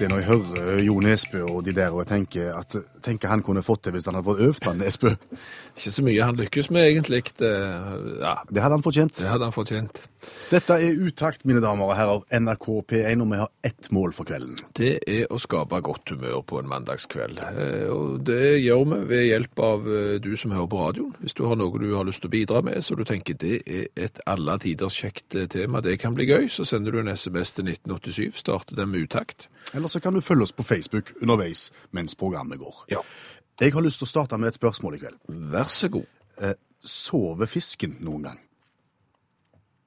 [0.00, 3.42] Er når jeg hører Jo Nesbø og de der, og jeg tenker at tenker han
[3.44, 5.10] kunne fått det hvis han hadde fått øvd han Nesbø.
[5.76, 7.22] Ikke så mye han lykkes med, egentlig.
[7.40, 7.50] Det,
[8.20, 9.20] ja, Det hadde han fortjent.
[9.20, 10.00] det hadde han fortjent.
[10.50, 12.24] Dette er Utakt, mine damer og herrer.
[12.40, 14.58] NRK P1, og vi har ett mål for kvelden.
[14.76, 17.40] Det er å skape godt humør på en mandagskveld.
[17.40, 21.14] Eh, Og det gjør vi ved hjelp av eh, du som hører på radioen.
[21.24, 23.62] Hvis du har noe du har lyst til å bidra med, så du tenker det
[23.66, 27.12] er et alle tiders kjekt eh, tema, det kan bli gøy, så sender du en
[27.16, 29.48] SMS til 1987, starter den med utakt.
[29.72, 32.84] Eller så kan du følge oss på Facebook underveis mens programmet går.
[32.90, 33.02] Ja.
[33.60, 35.18] Jeg har lyst til å starte med et spørsmål i kveld.
[35.50, 36.06] Vær så god.
[36.40, 38.38] Eh, sover fisken noen gang?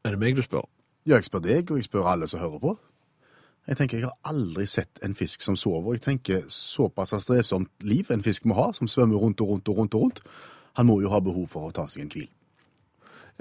[0.05, 0.67] Er det meg du spør?
[1.07, 2.75] Ja, jeg spør deg, og jeg spør alle som hører på.
[3.67, 5.95] Jeg tenker, jeg har aldri sett en fisk som sover.
[5.95, 9.77] Jeg tenker, såpass strevsomt liv en fisk må ha, som svømmer rundt og rundt og
[9.79, 10.23] rundt og rundt.
[10.79, 12.29] Han må jo ha behov for å ta seg en hvil.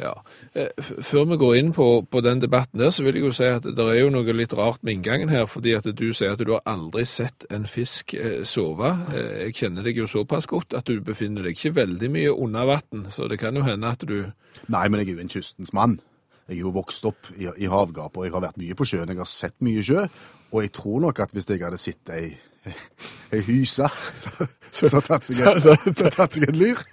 [0.01, 0.15] Ja.
[0.57, 0.71] Eh,
[1.05, 3.63] Før vi går inn på, på den debatten der, så vil jeg jo si at
[3.67, 6.53] det er jo noe litt rart med inngangen her, fordi at du sier at du
[6.55, 8.89] har aldri sett en fisk eh, sove.
[9.13, 12.67] Eh, Jeg kjenner deg jo såpass godt at du befinner deg ikke veldig mye under
[12.73, 14.17] vann, så det kan jo hende at du
[14.73, 15.99] Nei, men jeg er jo en kystens mann.
[16.49, 19.09] Jeg er jo vokst opp i, i havgap, og jeg har vært mye på sjøen.
[19.13, 20.07] Jeg har sett mye sjø,
[20.53, 22.33] og jeg tror nok at hvis jeg hadde sett ei,
[23.33, 23.87] ei hyse,
[24.19, 24.33] så,
[24.73, 26.83] så, så tatt seg en, Så- Ja, tatt seg en lyr,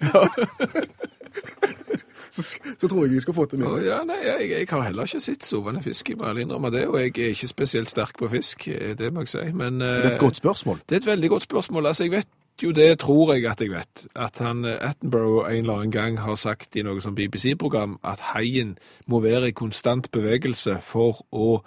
[2.32, 2.46] så,
[2.80, 3.86] så tror jeg jeg skal få til med.
[3.86, 6.88] Ja, nei, jeg, jeg har heller ikke sett sovende fisk, jeg må ærlig innrømme det,
[6.88, 9.46] og jeg er ikke spesielt sterk på fisk, eh, det må jeg si.
[9.54, 10.84] Men eh, Det er et godt spørsmål.
[10.90, 11.86] Det er et veldig godt spørsmål.
[11.92, 12.28] Altså, jeg vet
[12.64, 16.20] jo det, tror jeg at jeg vet, at han eh, Attenborough en eller annen gang
[16.20, 21.62] har sagt i noe sånn BBC-program at haien må være i konstant bevegelse for å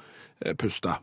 [0.44, 0.98] eh, puste.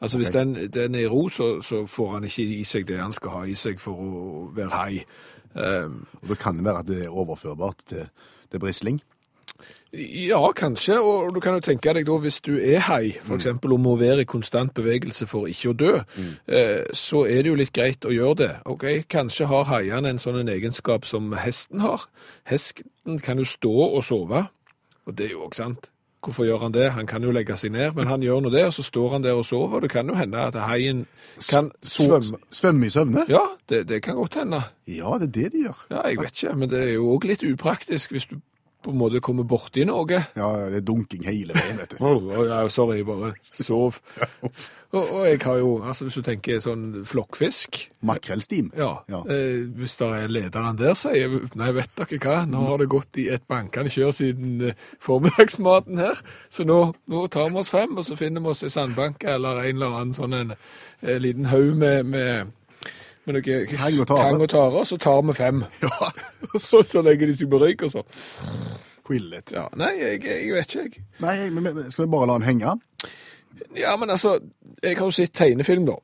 [0.00, 3.00] Altså hvis den, den er i ro, så, så får han ikke i seg det
[3.00, 5.00] han skal ha i seg for å være hai.
[5.58, 8.04] Um, Og det kan være at det er overførbart til,
[8.50, 9.00] til brisling.
[10.28, 13.72] Ja, kanskje, og du kan jo tenke deg da, hvis du er hai, for eksempel,
[13.72, 16.34] og må være i konstant bevegelse for ikke å dø, mm.
[16.92, 18.50] så er det jo litt greit å gjøre det.
[18.68, 22.04] Ok, kanskje har haiene en sånn en egenskap som hesten har.
[22.52, 24.44] Hesten kan jo stå og sove,
[25.08, 25.88] og det er jo også sant.
[26.24, 26.90] Hvorfor gjør han det?
[26.96, 29.22] Han kan jo legge seg ned, men han gjør nå det, og så står han
[29.22, 31.04] der og sover, det kan jo hende at haien
[31.46, 32.40] kan svømme.
[32.50, 33.22] Svømme i søvne?
[33.30, 34.62] Ja, det, det kan godt hende.
[34.90, 35.84] Ja, det er det de gjør.
[35.90, 38.40] Ja, jeg vet ikke, men det er jo også litt upraktisk hvis du
[38.88, 40.24] på en måte kommer borti noe.
[40.38, 42.00] Ja, det er dunking hele veien, vet du.
[42.06, 44.00] oh, ja, sorry, bare sov.
[44.88, 48.70] Og, og jeg har jo, altså hvis du tenker sånn flokkfisk, Makrellstim.
[48.78, 49.20] ja, Ja.
[49.28, 53.20] Eh, hvis det er lederen der sier, nei, vet dere hva, nå har det gått
[53.20, 57.92] i et bankende kjør siden eh, formiddagsmaten her, så nå, nå tar vi oss fem,
[58.00, 60.56] og så finner vi oss i sandbank eller en eller annen sånn en
[61.00, 62.52] en liten haug med, med,
[63.28, 64.24] med noe Tang og tare.
[64.26, 65.62] tang og tare, så tar vi fem.
[65.84, 66.10] Ja,
[66.54, 68.02] Og så, så legger de seg på rygg, og så.
[69.08, 69.52] quillet.
[69.54, 71.06] Ja, nei, jeg, jeg vet ikke, jeg.
[71.24, 72.74] Nei, men, men skal vi bare la den henge?
[73.76, 74.36] Ja, men altså,
[74.82, 75.96] jeg har jo sett tegnefilm da.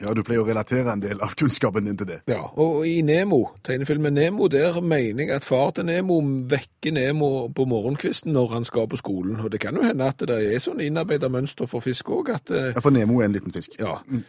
[0.00, 2.22] Ja, du pleier å relatere en del av kunnskapen din til det.
[2.26, 6.16] Ja, og i Nemo, tegnefilmen Nemo, der mener jeg at far til Nemo
[6.48, 9.36] vekker Nemo på morgenkvisten når han skal på skolen.
[9.44, 12.72] Og det kan jo hende at det er sånn innarbeida mønster for fisk også, eh,
[12.72, 13.76] Ja, for Nemo er en liten fisk.
[13.78, 14.24] Ja, Mm.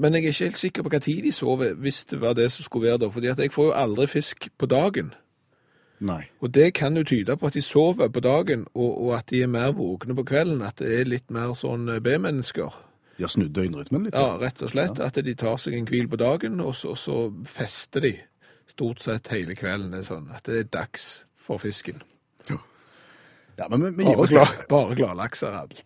[0.00, 2.50] men jeg er ikke helt sikker på hva tid de sover, hvis det var det
[2.52, 5.12] som skulle være da, fordi at jeg får jo aldri fisk på dagen.
[6.00, 6.24] Nei.
[6.40, 9.42] Og det kan jo tyde på at de sover på dagen, og, og at de
[9.42, 12.72] er mer våkne på kvelden, at det er litt mer sånn B-mennesker.
[13.16, 14.16] De har snudd døgnrytmen litt.
[14.18, 14.98] Ja, rett og slett.
[15.02, 18.14] At de tar seg en hvil på dagen, og så, og så fester de
[18.70, 19.92] stort sett hele kvelden.
[19.94, 22.02] Det er sånn at det er dags for fisken.
[23.54, 25.84] Ja, men vi, vi gir oss glad, bare gladlaks er alt.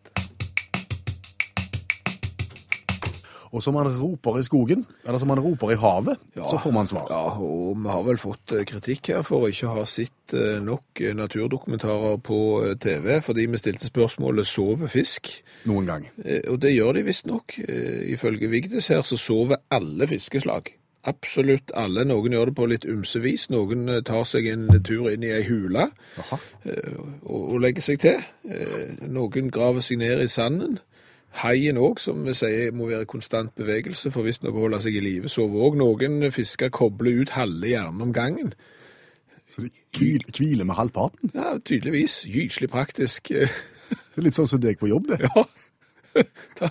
[3.53, 6.87] Og som man roper i skogen, eller som man roper i havet, så får man
[6.87, 7.07] svar.
[7.11, 10.59] Ja, og vi har vel fått eh, kritikk her for å ikke ha sett eh,
[10.65, 12.41] nok eh, naturdokumentarer på
[12.83, 15.31] TV, fordi vi stilte spørsmålet «Sover fisk?»
[15.69, 16.05] Noen gang.
[16.49, 17.57] Og det gjør de visstnok.
[17.59, 20.71] Ifølge Vigdis her så sover alle fiskeslag.
[21.09, 22.05] Absolutt alle.
[22.07, 23.49] Noen gjør det på litt ymse vis.
[23.51, 25.89] Noen tar seg en tur inn i ei hule
[26.69, 28.23] og, og legger seg til.
[29.09, 30.79] Noen graver seg ned i sanden.
[31.43, 34.97] Haien òg, som vi sier må være i konstant bevegelse for visstnok å holde seg
[34.99, 35.31] i live.
[35.31, 35.79] Sover òg.
[35.79, 38.55] Noen fisker kobler ut halve hjernen om gangen.
[39.49, 41.33] Så de kviler hviler med halvparten.
[41.35, 42.23] Ja, tydeligvis.
[42.29, 43.31] Gyselig praktisk.
[43.33, 45.23] Det er litt sånn som deg på jobb, det.
[45.29, 45.47] Ja.
[46.59, 46.67] Da.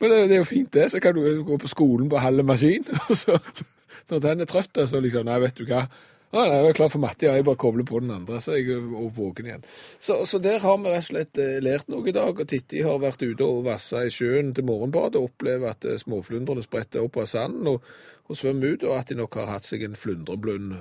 [0.00, 0.86] Men det, det er jo fint, det.
[0.90, 2.86] Så kan du gå på skolen på halve maskin.
[3.10, 3.36] Og så,
[4.10, 5.84] når den er trøtt, så liksom Nei, vet du hva.
[6.32, 8.54] Å, nei, jeg er klar for matte, ja, jeg bare kobler på den andre, så
[8.56, 9.66] jeg er våken igjen.
[10.00, 12.38] Så, så der har vi rett og slett eh, lært noe i dag.
[12.40, 16.00] og Titti har vært ute og vassa i sjøen til morgenbadet og opplevd at eh,
[16.00, 17.84] småflundrene spretter opp av sanden og,
[18.32, 20.72] og svømmer ut, og at de nok har hatt seg en flundreblund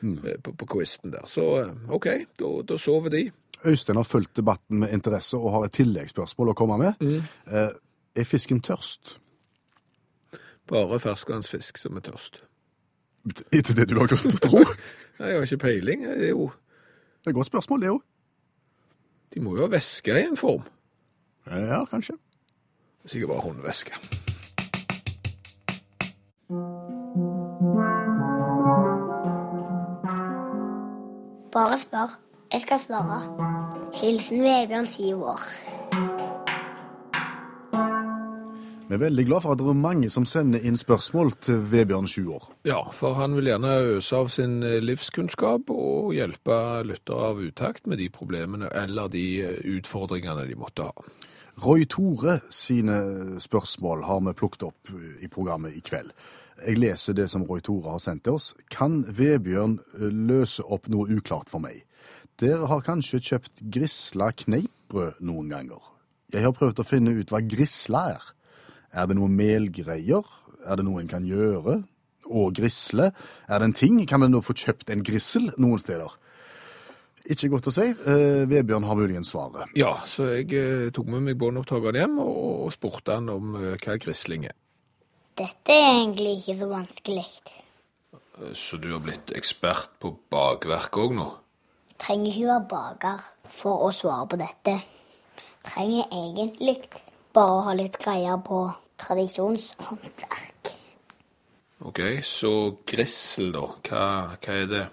[0.00, 0.16] mm.
[0.46, 1.28] på, på kvisten der.
[1.28, 2.08] Så eh, OK,
[2.40, 3.26] da, sover de.
[3.68, 7.04] Øystein har fulgt debatten med interesse og har et tilleggsspørsmål å komme med.
[7.04, 7.68] Eh,
[8.16, 9.18] er fisken tørst?
[10.72, 12.40] Bare ferskvannsfisk som er tørst.
[13.52, 14.60] Etter det du har grunn til å tro?
[15.20, 16.04] Nei, Jeg har ikke peiling.
[16.04, 16.50] Det er jo,
[17.22, 18.02] Det er et godt spørsmål, det òg.
[19.34, 20.62] de må jo ha væske i en form.
[21.48, 22.14] Ja, kanskje.
[23.06, 23.98] Sikkert bare håndvæske.
[31.52, 32.18] Bare spør.
[32.52, 33.18] Jeg skal svare.
[34.02, 35.40] Hilsen Vebjørn, syv år.
[38.84, 42.04] Vi er veldig glad for at det er mange som sender inn spørsmål til Vebjørn,
[42.04, 42.50] Sjuår.
[42.68, 47.88] Ja, for han vil gjerne øse av sin eh, livskunnskap og hjelpe lyttere av utakt
[47.88, 51.06] med de problemene eller de eh, utfordringene de måtte ha.
[51.64, 52.98] Roy Tore sine
[53.40, 54.92] spørsmål har vi plukket opp
[55.22, 56.12] i programmet i kveld.
[56.60, 58.52] Jeg leser det som Roy Tore har sendt til oss.
[58.68, 61.86] Kan Vebjørn eh, løse opp noe uklart for meg?
[62.36, 65.92] Dere har kanskje kjøpt grisla kneippbrød noen ganger.
[66.36, 68.32] Jeg har prøvd å finne ut hva grisla er.
[68.94, 70.26] Er det noe melgreier?
[70.64, 71.80] Er det noe en kan gjøre?
[72.30, 73.10] Og grisle?
[73.48, 73.98] Er det en ting?
[74.08, 76.14] Kan vi nå få kjøpt en grissel noen steder?
[77.24, 77.86] Ikke godt å si.
[77.88, 79.72] Eh, Vebjørn har muligens svaret.
[79.80, 82.34] Ja, så jeg eh, tok med meg båndopptakeren hjem og,
[82.66, 84.56] og spurte han om eh, hva grisling er.
[85.34, 87.24] Dette er egentlig ikke så vanskelig.
[88.54, 91.26] Så du har blitt ekspert på bakverk òg nå?
[92.02, 93.24] Trenger ikke være baker
[93.56, 94.76] for å svare på dette.
[95.64, 96.76] Trenger egentlig
[97.34, 98.66] bare å ha litt greier på
[99.00, 100.72] tradisjonshåndverk.
[101.84, 102.52] OK, så
[102.86, 103.66] grissel, da.
[103.88, 104.04] Hva,
[104.40, 104.84] hva er det?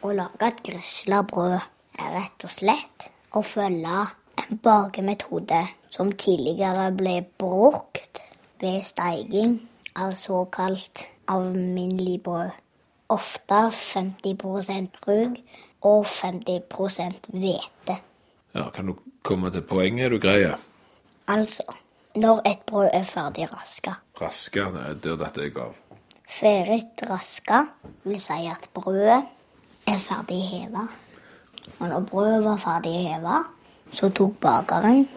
[0.00, 1.56] Å lage et grisla brød
[2.00, 4.04] er rett og slett å følge
[4.40, 5.60] en bakemetode
[5.92, 8.22] som tidligere ble brukt
[8.62, 9.58] ved steiging
[9.98, 12.54] av såkalt alminnelig brød.
[13.10, 15.38] Ofte 50% rug
[15.82, 17.96] og 50% hvete.
[18.54, 20.58] Ja, Kan du komme til poenget, du greier?
[21.26, 21.62] Altså,
[22.16, 23.92] når et brød er ferdig raska.
[24.20, 24.66] Raska,
[25.02, 25.74] det er dette jeg gav.
[26.30, 27.64] Ferdig raska
[28.04, 29.22] vil si at brødet
[29.86, 30.86] er ferdig heva.
[31.78, 33.42] Og når brødet var ferdig heva,
[33.92, 35.08] så tok bakeren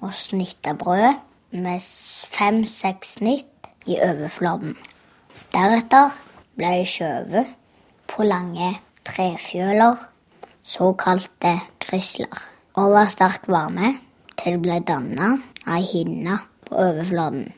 [0.00, 1.16] og snitta brødet
[1.50, 1.80] med
[2.36, 4.76] fem-seks snitt i overflaten.
[5.54, 6.12] Deretter
[6.56, 7.52] ble det skjøvet
[8.10, 8.74] på lange
[9.06, 9.96] trefjøler,
[10.66, 12.42] såkalte grisler,
[12.76, 13.94] over sterk varme
[14.36, 15.36] til det ble danna
[15.66, 17.52] ei hinne på overflaten.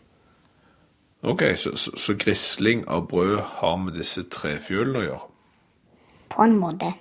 [1.23, 5.25] OK, så, så, så grisling av brød har med disse trefjølene å gjøre?
[6.31, 6.93] På en måte.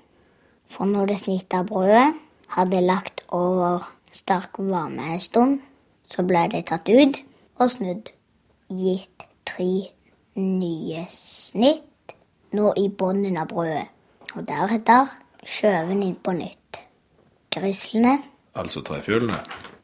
[0.68, 2.16] For når det snitta brødet
[2.56, 5.60] hadde lagt over sterk varme en stund,
[6.08, 7.20] så ble det tatt ut
[7.60, 8.10] og snudd.
[8.68, 9.70] Gitt tre
[10.36, 12.16] nye snitt
[12.58, 13.86] nå i bunnen av brødet.
[14.36, 15.14] Og deretter
[15.46, 16.82] skjøven inn på nytt.
[17.54, 18.18] Grislene
[18.58, 19.38] Altså trefjølene?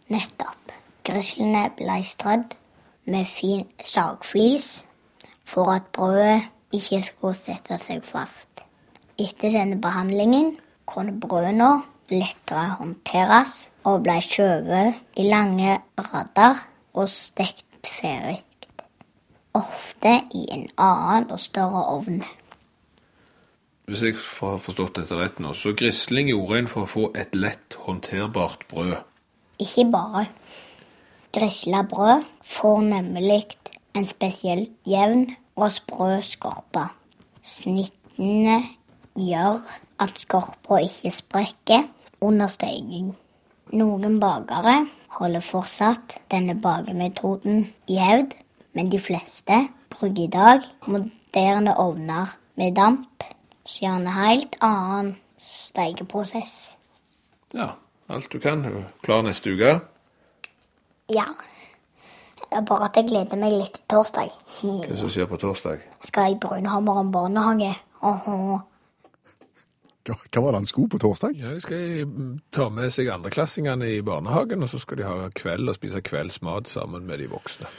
[0.09, 0.62] Nettopp.
[1.03, 2.55] Grislene ble strødd
[3.12, 4.88] med fin sagflis
[5.45, 8.63] for at brødet ikke skulle sette seg fast.
[9.19, 10.55] Etter denne behandlingen
[10.89, 18.39] kunne brødene lettere håndteres og ble skjøvet i lange rader og stekt ferdig.
[19.53, 22.24] Ofte i en annen og større ovn.
[23.86, 27.36] Hvis jeg har forstått dette rett nå, så grisling gjorde en for å få et
[27.36, 28.95] lett håndterbart brød.
[29.62, 30.25] Ikke bare.
[31.33, 33.45] Grisla brød får nemlig
[33.97, 36.83] en spesiell jevn og sprø skorpe.
[37.41, 38.59] Snittene
[39.17, 39.63] gjør
[40.03, 41.87] at skorpa ikke sprekker
[42.21, 43.15] under steging.
[43.73, 44.75] Noen bakere
[45.17, 48.35] holder fortsatt denne bakemetoden i hevd,
[48.77, 49.57] men de fleste
[49.89, 53.25] bruker i dag moderne ovner med damp,
[53.65, 56.75] så gjerne helt annen stekeprosess.
[57.57, 57.71] Ja,
[58.09, 58.85] alt du kan.
[59.01, 59.79] Klar neste uke?
[61.12, 61.25] Ja.
[62.43, 64.29] Det er bare at jeg gleder meg litt til torsdag.
[64.62, 65.81] Hva som skjer på torsdag?
[66.05, 67.74] Skal i Brunhammeren barnehage.
[68.03, 68.38] Åhå.
[70.03, 71.38] Hva, hva var det han skulle på torsdag?
[71.39, 72.05] Ja, De skal
[72.51, 76.67] ta med seg andreklassingene i barnehagen, og så skal de ha kveld og spise kveldsmat
[76.72, 77.72] sammen med de voksne.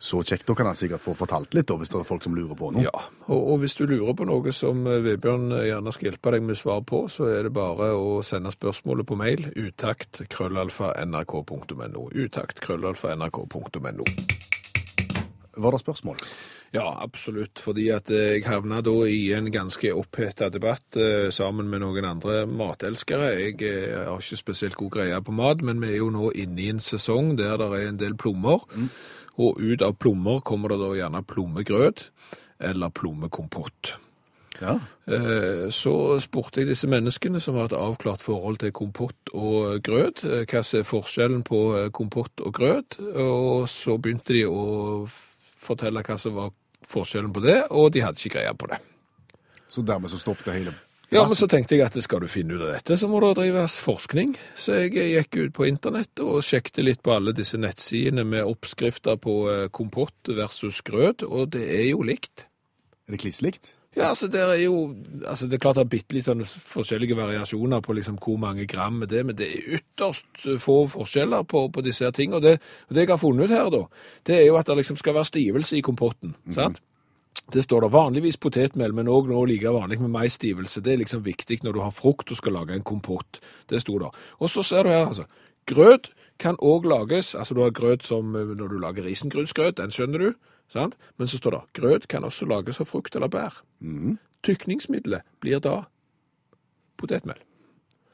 [0.00, 2.32] Så kjekt, da kan han sikkert få fortalt litt, da, hvis det er folk som
[2.32, 2.86] lurer på noe.
[2.86, 6.46] Ja, og, og hvis du lurer på noe som eh, Vebjørn gjerne skal hjelpe deg
[6.48, 12.06] med svar på, så er det bare å sende spørsmålet på mail utakt krøllalfa nrk.no.
[12.16, 14.08] Utakt krøllalfa nrk.no.
[15.60, 16.24] Var det spørsmål?
[16.70, 17.58] Ja, absolutt.
[17.58, 22.06] Fordi at eh, jeg havna da i en ganske oppheta debatt eh, sammen med noen
[22.06, 23.32] andre matelskere.
[23.40, 26.62] Jeg eh, har ikke spesielt god greie på mat, men vi er jo nå inne
[26.62, 28.62] i en sesong der det er en del plommer.
[29.38, 32.08] Og ut av plommer kommer det da gjerne plommegrøt
[32.60, 33.94] eller plommekompott.
[34.60, 34.78] Ja.
[35.06, 40.24] Eh, Så spurte jeg disse menneskene som har et avklart forhold til kompott og grøt,
[40.24, 45.08] eh, hva som er forskjellen på eh, kompott og grøt, og så begynte de å
[45.56, 46.52] fortelle hva som var
[46.90, 48.80] forskjellen på det, og de hadde ikke greie på det.
[49.70, 50.74] Så dermed så stoppet det hele.
[51.10, 53.32] Ja, men så tenkte jeg at skal du finne ut av dette, så må det
[53.40, 54.36] drives forskning.
[54.54, 59.18] Så jeg gikk ut på internett og sjekket litt på alle disse nettsidene med oppskrifter
[59.18, 62.46] på eh, kompott versus grøt, og det er jo likt.
[63.08, 63.72] Er det kliss likt?
[63.96, 64.74] Ja, altså det er jo
[65.26, 68.68] altså det er klart det er bitte litt sånne forskjellige variasjoner på liksom hvor mange
[68.70, 72.36] gram det er, men det er ytterst få forskjeller på, på disse her ting.
[72.38, 73.82] Og det, og det jeg har funnet ut her, da,
[74.30, 76.36] det er jo at det liksom skal være stivelse i kompotten.
[76.54, 76.78] sant?
[77.50, 80.82] Det står der vanligvis potetmel, men òg nå like vanlig med maisstivelse.
[80.82, 83.40] Det er liksom viktig når du har frukt og skal lage en kompott.
[83.70, 84.14] Det sto der.
[84.38, 85.26] Og så ser du her, altså.
[85.66, 86.10] Grøt
[86.40, 90.18] kan òg lages Altså du har grøt som eh, når du lager risengrynsgrøt, den skjønner
[90.18, 90.32] du.
[90.70, 90.94] sant?
[91.18, 93.62] Men så står det grøt kan også lages av frukt eller bær.
[94.46, 95.84] Tykningsmiddelet blir da
[96.96, 97.38] potetmel.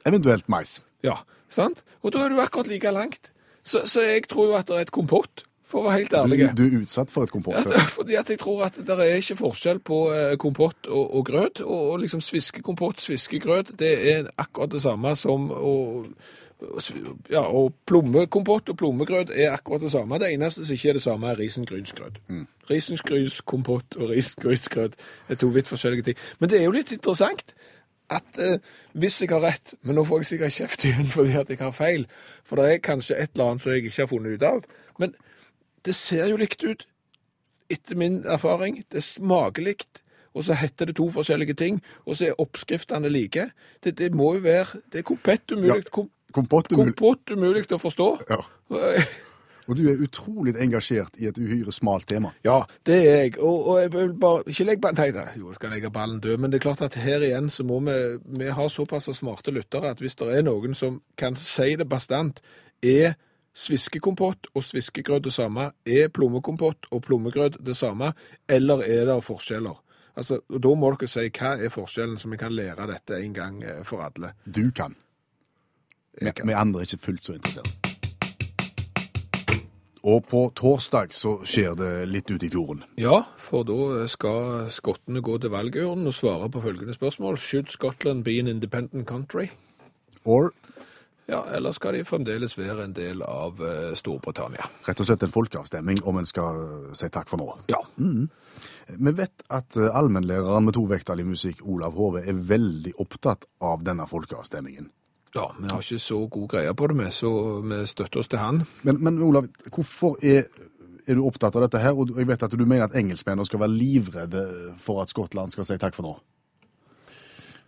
[0.06, 0.80] Eventuelt mais.
[1.04, 1.85] Ja, sant?
[2.02, 3.32] Og da er du akkurat like langt.
[3.62, 6.38] Så, så jeg tror jo at det er et kompott, for å være helt ærlig.
[6.54, 7.66] Du, du er utsatt for et kompott.
[7.66, 11.26] Ja, fordi at jeg tror at det er ikke forskjell på eh, kompott og, og
[11.26, 15.76] grøt, og, og liksom sviskekompott, sviskegrøt, det er akkurat det samme som å
[17.30, 20.18] ja, og plommekompott og plommegrøt er akkurat det samme.
[20.18, 22.20] Det eneste som ikke er det samme, er risengrynsgrøt.
[22.70, 24.96] Risengrynskompott og risengrynsgrøt
[25.28, 26.23] er to vidt forskjellige ting.
[26.38, 27.52] Men det er jo litt interessant
[28.11, 28.58] at eh,
[28.94, 31.75] hvis jeg har rett, men nå får jeg sikkert kjeft igjen fordi at jeg har
[31.76, 32.06] feil,
[32.46, 34.61] for det er kanskje et eller annet som jeg ikke har funnet ut av,
[35.02, 35.16] men
[35.86, 36.86] det ser jo likt ut,
[37.70, 38.82] etter min erfaring.
[38.92, 40.02] Det smaker likt,
[40.36, 43.48] og så heter det to forskjellige ting, og så er oppskriftene like.
[43.84, 46.04] Det, det må jo være Det er kompett umulig, Ja.
[46.34, 46.94] Kompott umulig.
[46.96, 48.10] kompott umulig å forstå.
[48.28, 48.42] Ja.
[49.66, 52.30] Og du er utrolig engasjert i et uhyre smalt tema.
[52.46, 53.32] Ja, det er jeg.
[53.42, 56.20] Og, og jeg vil bare Ikke legg ballen Nei, da, jo, jeg skal legge ballen
[56.22, 57.96] død, men det er klart at her igjen så må vi
[58.44, 62.38] Vi har såpass smarte lyttere at hvis det er noen som kan si det bastant,
[62.82, 63.16] er
[63.56, 65.70] sviskekompott og sviskegrøt det samme?
[65.86, 68.12] Er plommekompott og plommegrøt det samme?
[68.48, 69.82] Eller er det forskjeller?
[70.16, 73.34] Altså, og Da må dere si hva er forskjellen, så vi kan lære dette en
[73.34, 74.32] gang eh, for alle.
[74.44, 74.96] Du kan.
[76.20, 76.48] Vi, kan.
[76.48, 77.92] vi andre er ikke fullt så interessert.
[80.06, 82.84] Og på torsdag så skjer det litt ute i fjorden.
[82.96, 87.36] Ja, for da skal skottene gå til valgurnen og svare på følgende spørsmål.
[87.36, 89.48] Should Scotland be an independent country?
[90.25, 90.52] Or
[91.26, 94.68] Ja, eller skal de fremdeles være en del av eh, Storbritannia?
[94.87, 97.49] rett og slett en folkeavstemning om en skal eh, si takk for nå.
[97.73, 97.80] Ja.
[97.99, 104.06] Vi vet at eh, allmennlæreren med tovektig musikk, Olav Hove, er veldig opptatt av denne
[104.06, 104.92] folkeavstemningen.
[105.35, 108.38] ja, vi har ikke så god greie på det med, så vi støtter oss til
[108.38, 108.62] han.
[108.83, 110.47] Men, men Olav, hvorfor er,
[111.06, 111.99] er du opptatt av dette her?
[111.99, 114.47] Og jeg vet at du mener at engelskmennene skal være livredde
[114.78, 116.14] for at Skottland skal si takk for nå.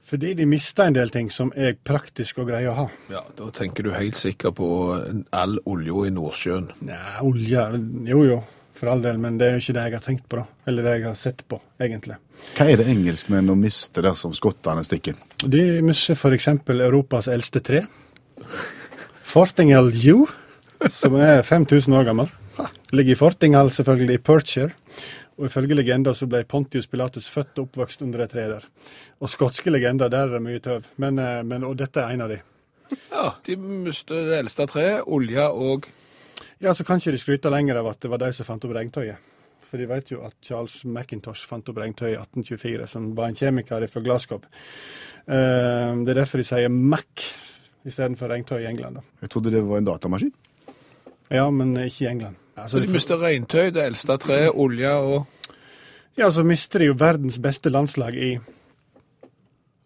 [0.09, 2.87] Fordi de mister en del ting som er praktisk og greie å ha.
[3.12, 4.69] Ja, Da tenker du helt sikkert på
[5.37, 6.71] all olja i Nordsjøen.
[6.88, 6.97] Nei,
[7.27, 7.67] olje
[8.09, 8.38] Jo jo,
[8.79, 10.47] for all del, men det er jo ikke det jeg har tenkt på, da.
[10.71, 12.17] Eller det jeg har sett på, egentlig.
[12.57, 15.19] Hva er det engelskmennene mister dersom skottene stikker?
[15.45, 16.49] De mister f.eks.
[16.73, 17.85] Europas eldste tre.
[19.29, 20.25] Fortingal U,
[20.88, 22.31] som er 5000 år gammel.
[22.97, 24.73] Ligger i Fortingal, selvfølgelig, i Perthshire.
[25.38, 28.64] Og ifølge legenda så ble Pontius Pilatus født og oppvokst under et tre der.
[29.23, 30.88] Og skotske legender, der er det mye tøv.
[30.99, 32.40] Men, eh, men, og dette er en av de.
[33.12, 35.87] Ja, De mistet det eldste treet, olja og
[36.59, 38.73] Ja, så kan ikke de skryte lenger av at det var de som fant opp
[38.75, 39.18] regntøyet.
[39.68, 43.37] For de vet jo at Charles Macintosh fant opp regntøy i 1824, som var en
[43.38, 44.40] kjemiker fra Glasgow.
[45.28, 47.28] Eh, det er derfor de sier Mac
[47.87, 48.97] istedenfor regntøy i England.
[48.97, 49.02] da.
[49.23, 50.33] Jeg trodde det var en datamaskin.
[51.30, 52.37] Ja, men ikke i England.
[52.62, 55.27] Altså, Så de mister regntøy, det eldste treet, olje og
[56.19, 58.31] Ja, så mister de jo verdens beste landslag i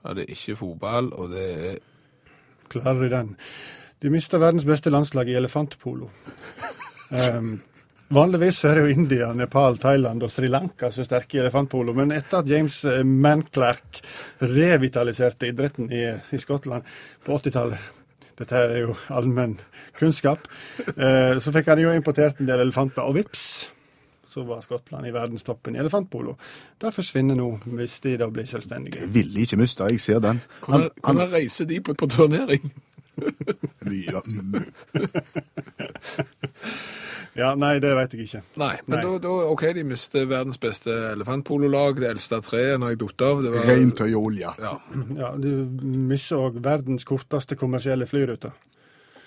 [0.05, 1.76] Ja, det er ikke fotball, og det er
[2.73, 3.37] Klarer de den?
[4.02, 6.09] De mister verdens beste landslag i elefantpolo.
[7.11, 7.61] Um,
[8.12, 11.95] Vanligvis er det jo India, Nepal, Thailand og Sri Lanka som er sterke i elefantpolo,
[11.97, 14.02] men etter at James eh, Manclerk
[14.43, 16.85] revitaliserte idretten i, i Skottland
[17.25, 18.01] på 80-tallet
[18.38, 19.58] dette her er jo allmenn
[19.98, 20.48] kunnskap.
[20.96, 23.44] Eh, så fikk han jo importert en del elefanter, og vips,
[24.32, 26.36] så var Skottland i verdenstoppen i elefantpolo.
[26.80, 29.02] Det forsvinner nå, hvis de da blir selvstendige.
[29.02, 30.40] Det vil ikke miste, jeg ser den.
[30.40, 32.72] Han, Hvordan, hvordan reiser de på, på turnering?
[33.84, 34.22] mye,
[37.34, 38.42] Ja, nei, det vet jeg ikke.
[38.60, 39.04] Nei, men Nei.
[39.06, 43.40] Da, da, OK, de mister verdens beste elefantpololag, det eldste treet når jeg datt av.
[43.46, 44.74] Det var, Reintøy og olje, Ja.
[45.16, 45.48] Ja, Du
[46.12, 48.52] mister òg verdens korteste kommersielle flyrute.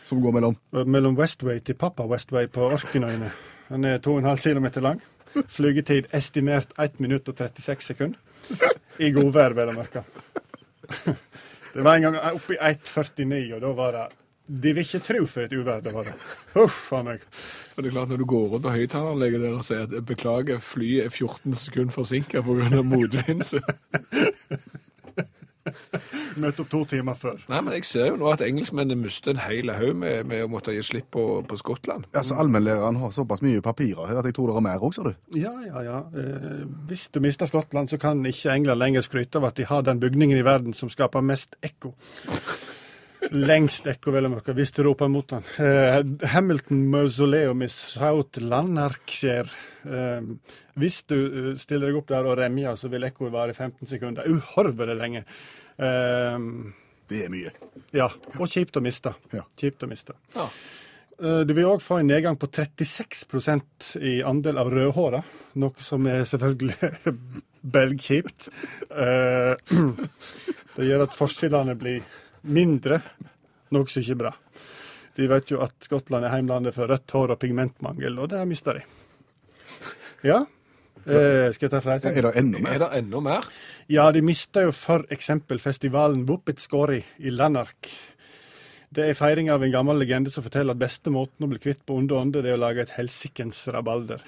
[0.06, 3.32] som går mellom Mellom Westway til Papa Westway på Orknøyene.
[3.70, 5.02] Den er 2,5 km lang.
[5.48, 8.20] Flygetid estimert 1 minutt og 36 sekunder.
[9.00, 10.04] I godvær, vel å merke.
[11.74, 14.06] Det var en gang oppe i 1,49, og da var det
[14.48, 16.06] De vil ikke tro for et uvær det var.
[16.06, 16.14] det.
[16.54, 17.24] Huff a meg.
[17.76, 20.62] Men det er klart Når du går rundt på høyttaleranlegget der og sier at beklager,
[20.62, 22.82] flyet er 14 sekunder forsinka pga.
[22.86, 23.62] motvind, så
[26.38, 27.40] Møtt opp to timer før.
[27.50, 30.50] Nei, men jeg ser jo nå at engelskmennene mister en hel haug med, med å
[30.52, 32.06] måtte gi slipp på, på Skottland.
[32.14, 35.10] Altså, Allmennlæreren har såpass mye papirer her at jeg tror det er mer òg, ser
[35.10, 35.40] du.
[35.40, 35.98] Ja, ja, ja.
[36.14, 39.82] Eh, hvis du mister Skottland, så kan ikke England lenger skryte av at de har
[39.88, 41.96] den bygningen i verden som skaper mest ekko.
[43.34, 45.44] Lengst ekko, vel å merke, hvis du roper mot den.
[45.64, 46.02] Eh,
[46.34, 49.50] Hamilton Mausoleum i South Lanarkshire.
[49.86, 50.22] Eh,
[50.82, 54.28] hvis du eh, stiller deg opp der og remjer, så vil ekkoet vare 15 sekunder.
[54.30, 55.24] Uhorvelig lenge.
[55.78, 56.50] Eh,
[57.10, 57.52] Det er mye.
[57.94, 58.08] ja,
[58.40, 59.14] og kjipt å miste.
[59.34, 59.44] Ja.
[59.58, 60.14] Kjipt å miste.
[60.36, 60.48] Ja.
[61.22, 65.24] Eh, Du vil òg få en nedgang på 36% i andel av rødhåra,
[65.56, 66.76] noe som er selvfølgelig
[67.76, 68.50] belgkjipt.
[68.92, 69.56] Eh,
[70.76, 72.02] Det gjør at forskjellene blir
[72.46, 73.02] mindre,
[73.74, 74.32] Nokså ikke bra.
[75.16, 78.80] De vet jo at Skottland er heimlandet for rødt hår og pigmentmangel, og det mister
[78.80, 78.84] de.
[80.26, 80.42] Ja,
[81.06, 82.18] eh, skal jeg ta flere ting?
[82.18, 82.76] Er det enda mer?
[82.76, 83.48] Er det enda mer?
[83.92, 84.74] Ja, de mista jo
[85.10, 87.90] eksempel festivalen Vuppetskori i Lanark.
[88.96, 91.84] Det er feiring av en gammel legende som forteller at beste måten å bli kvitt
[91.86, 94.22] på onde ånder, det er å lage et helsikens rabalder.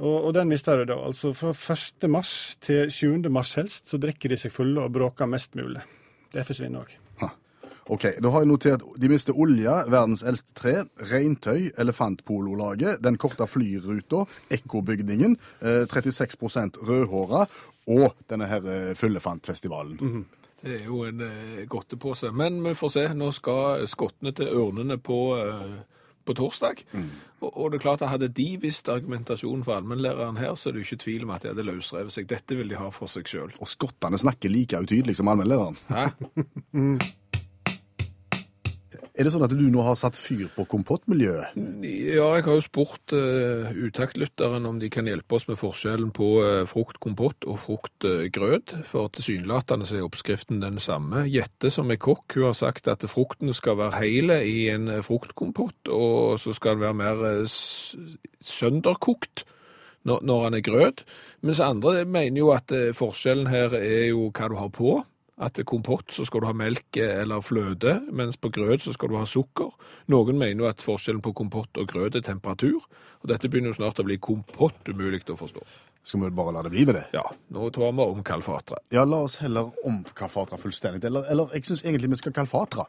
[0.00, 0.96] Og, og den mista de da.
[1.04, 2.08] Altså fra 1.
[2.08, 3.28] mars til 7.
[3.32, 5.84] mars helst, så drikker de seg fulle og bråker mest mulig.
[6.32, 6.99] Det forsvinner òg.
[7.90, 10.74] Ok, Da har jeg notert de mister olje, verdens eldste tre,
[11.10, 17.46] regntøy, elefantpololaget, den korte flyruta, ekkobygningen, eh, 36% rødhåra
[17.90, 19.98] og denne her Fyllefantfestivalen.
[20.00, 20.24] Mm -hmm.
[20.62, 22.32] Det er jo en eh, godtepose.
[22.32, 23.06] Men vi får se.
[23.14, 25.78] Nå skal skottene til ørnene på, eh,
[26.24, 26.84] på torsdag.
[27.40, 30.72] Og, og det er klart at hadde de visst argumentasjonen for allmennlæreren her, så er
[30.72, 32.28] det jo ikke tvil om at de hadde løsrevet seg.
[32.28, 33.54] Dette vil de ha for seg sjøl.
[33.60, 35.80] Og skottene snakker like utydelig som allmennlæreren.
[35.88, 36.10] Hæ?
[39.14, 41.56] Er det sånn at du nå har satt fyr på kompottmiljøet?
[41.82, 46.30] Ja, jeg har jo spurt uh, utaktlytteren om de kan hjelpe oss med forskjellen på
[46.44, 48.76] uh, fruktkompott og fruktgrøt.
[48.88, 51.26] For tilsynelatende er oppskriften den samme.
[51.30, 55.02] Jette, som er kokk, hun har sagt at frukten skal være hele i en eh,
[55.04, 57.60] fruktkompott, og så skal den være mer uh,
[58.40, 59.44] sønderkokt
[60.08, 61.04] når, når den er grøt.
[61.42, 65.00] Mens andre mener jo at eh, forskjellen her er jo hva du har på.
[65.40, 69.16] At kompott så skal du ha melk eller fløte, mens på grøt så skal du
[69.16, 69.70] ha sukker.
[70.12, 72.84] Noen mener jo at forskjellen på kompott og grøt er temperatur,
[73.22, 75.64] og dette begynner jo snart å bli kompott umulig å forstå.
[76.04, 77.06] Skal vi bare la det bli med det?
[77.16, 78.80] Ja, nå tar vi om kalfatra.
[78.92, 81.04] Ja, la oss heller omkalfatre fullstendig.
[81.08, 82.86] Eller, eller jeg syns egentlig vi skal kalfatre.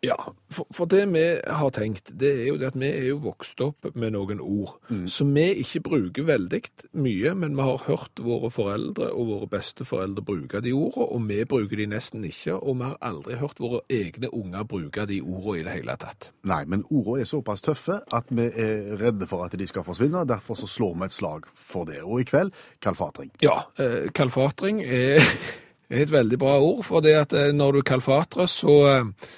[0.00, 0.16] Ja,
[0.48, 3.60] for, for det vi har tenkt, det er jo det at vi er jo vokst
[3.60, 4.78] opp med noen ord
[5.10, 6.60] som vi ikke bruker veldig
[6.96, 11.44] mye, men vi har hørt våre foreldre og våre besteforeldre bruke de ordene, og vi
[11.48, 15.60] bruker de nesten ikke, og vi har aldri hørt våre egne unger bruke de ordene
[15.60, 16.30] i det hele tatt.
[16.48, 20.24] Nei, men ordene er såpass tøffe at vi er redde for at de skal forsvinne.
[20.28, 22.00] Derfor så slår vi et slag for det.
[22.06, 23.32] Og i kveld kalfatring.
[23.44, 25.20] Ja, eh, kalfatring er,
[25.92, 29.32] er et veldig bra ord, for det at eh, når du kalfatrer, så eh,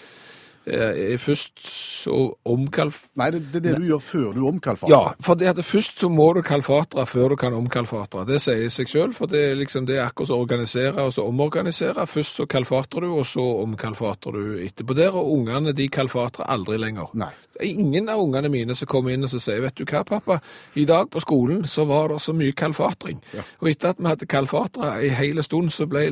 [0.66, 2.16] er først så
[2.48, 3.07] omkalf...
[3.18, 4.92] Nei, det, det er det du gjør før du omkalfatrer.
[4.94, 8.25] Ja, for det at først så må du kalfatre før du kan omkalfatre.
[8.29, 11.27] Det sier seg selv, for det er liksom det er akkurat så organisere og så
[11.27, 12.07] omorganisere.
[12.07, 16.79] Først så kalfatrer du, og så omkalfatrer du etterpå der, og ungene de kalfatrer aldri
[16.81, 17.11] lenger.
[17.18, 17.33] Nei.
[17.62, 20.38] Ingen av ungene mine som kommer inn og så sier, vet du hva pappa,
[20.79, 23.20] i dag på skolen så var det så mye kalfatring.
[23.61, 26.09] Og etter at vi hadde kalfatra i hele stund, så ble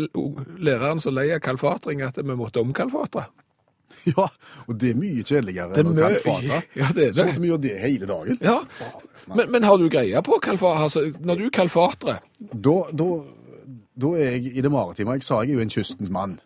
[0.61, 3.29] læreren så lei av kalfatring at vi måtte omkalfatre.
[4.11, 4.27] Ja,
[4.67, 6.61] og det er mye kjedeligere er enn å kalfate.
[6.81, 7.17] Ja, det er det.
[7.19, 8.39] Så at vi gjør det hele dagen.
[8.45, 8.59] Ja,
[9.29, 10.87] men, men har du greie på kalfatre?
[10.89, 13.09] Altså, når du kalfatrer, Da, da,
[14.01, 15.19] da er jeg i det maritime.
[15.19, 16.39] Jeg sa jeg er jo en kystens mann.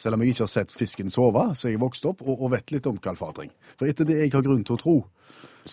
[0.00, 2.72] Selv om jeg ikke har sett fisken sove, så jeg vokst opp og, og vet
[2.74, 3.52] litt om kalfatring.
[3.80, 4.96] For etter det jeg har grunn til å tro,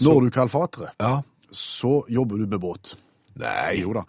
[0.03, 1.17] når du kalfatrer, ja,
[1.53, 2.95] så jobber du med båt.
[3.41, 3.81] Nei.
[3.81, 4.05] Jo da.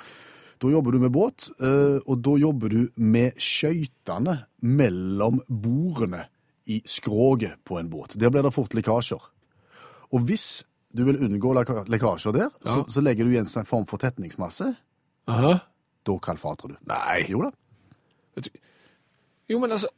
[0.62, 6.24] Da jobber du med båt, eh, og da jobber du med skøytene mellom bordene
[6.66, 8.16] i skroget på en båt.
[8.20, 9.20] Der blir det fort lekkasjer.
[10.14, 11.53] Og hvis du vil unngå
[11.90, 14.70] lekkasjer der, så, så legger du igjen en form for tetningsmasse.
[15.29, 15.59] Aha.
[16.05, 16.79] Da kalfatrer du.
[16.88, 17.24] Nei.
[17.33, 17.53] Jo da.
[19.50, 19.90] Jo, men altså,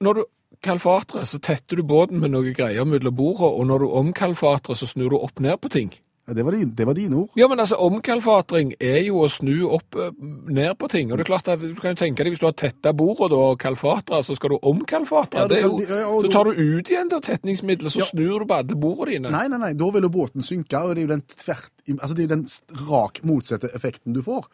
[0.00, 0.24] når du
[0.64, 4.88] kalfatrer, så tetter du båten med noe greier mellom bordene, og når du omkalfatrer, så
[4.88, 5.92] snur du opp ned på ting.
[6.30, 7.32] Ja, Det var, det var dine ord.
[7.34, 10.12] Ja, men altså, omkalfatring er jo å snu opp eh,
[10.46, 11.10] ned på ting.
[11.10, 13.34] Og det er klart at du kan jo tenke deg, hvis du har tetta bordet
[13.34, 15.48] og kalfatra, så skal du omkalfatre.
[15.50, 18.60] Ja, jo, ja, og så tar du ut igjen det tetningsmiddelet, så snur du på
[18.60, 19.34] alle bordene dine.
[19.34, 22.14] Nei, nei, nei, da vil jo båten synke, og det er jo den tvert, altså
[22.14, 22.46] det er den
[22.86, 24.46] rak motsatte effekten du får.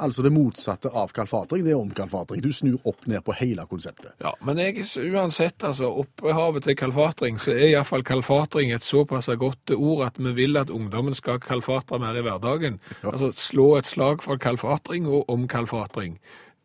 [0.00, 2.40] Altså det motsatte av kalfatring, det er omkalfatring.
[2.42, 4.14] Du snur opp ned på hele konseptet.
[4.24, 9.74] Ja, men jeg, uansett, altså, opphavet til kalfatring, så er iallfall kalfatring et såpass godt
[9.76, 12.80] ord at vi vil at ungdommen skal kalfatre mer i hverdagen.
[13.02, 16.16] Altså slå et slag for kalfatring og omkalfatring.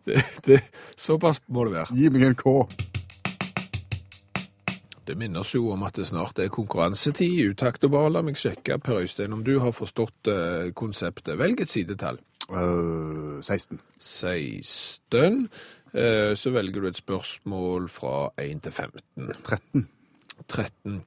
[0.07, 0.61] Det, det,
[0.95, 1.97] såpass må det være.
[1.97, 2.61] Gi meg en K.
[5.07, 7.83] Det minner oss jo om at det snart er konkurransetid i utakt.
[7.87, 11.37] Og bare la meg sjekke, Per Øystein, om du har forstått eh, konseptet.
[11.39, 12.19] Velg et sidetall.
[12.51, 13.81] Øh, 16.
[13.99, 15.49] 16.
[15.93, 19.33] Eh, så velger du et spørsmål fra 1 til 15.
[19.43, 19.89] 13.
[20.47, 21.03] 13.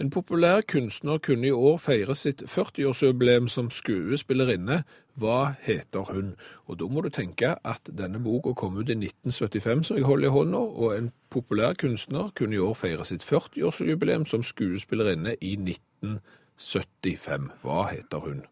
[0.00, 4.82] En populær kunstner kunne i år feire sitt 40-årsjubileum som skuespillerinne.
[5.16, 6.34] Hva heter hun?
[6.66, 10.28] Og da må du tenke at denne boka kom ut i 1975, som jeg holder
[10.28, 15.56] i hånda, og en populær kunstner kunne i år feire sitt 40-årsjubileum som skuespillerinne i
[15.56, 17.50] 1975.
[17.62, 18.44] Hva heter hun?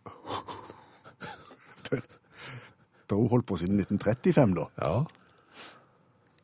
[3.10, 4.66] Har hun holdt på siden 1935, da.
[4.80, 5.04] Ja.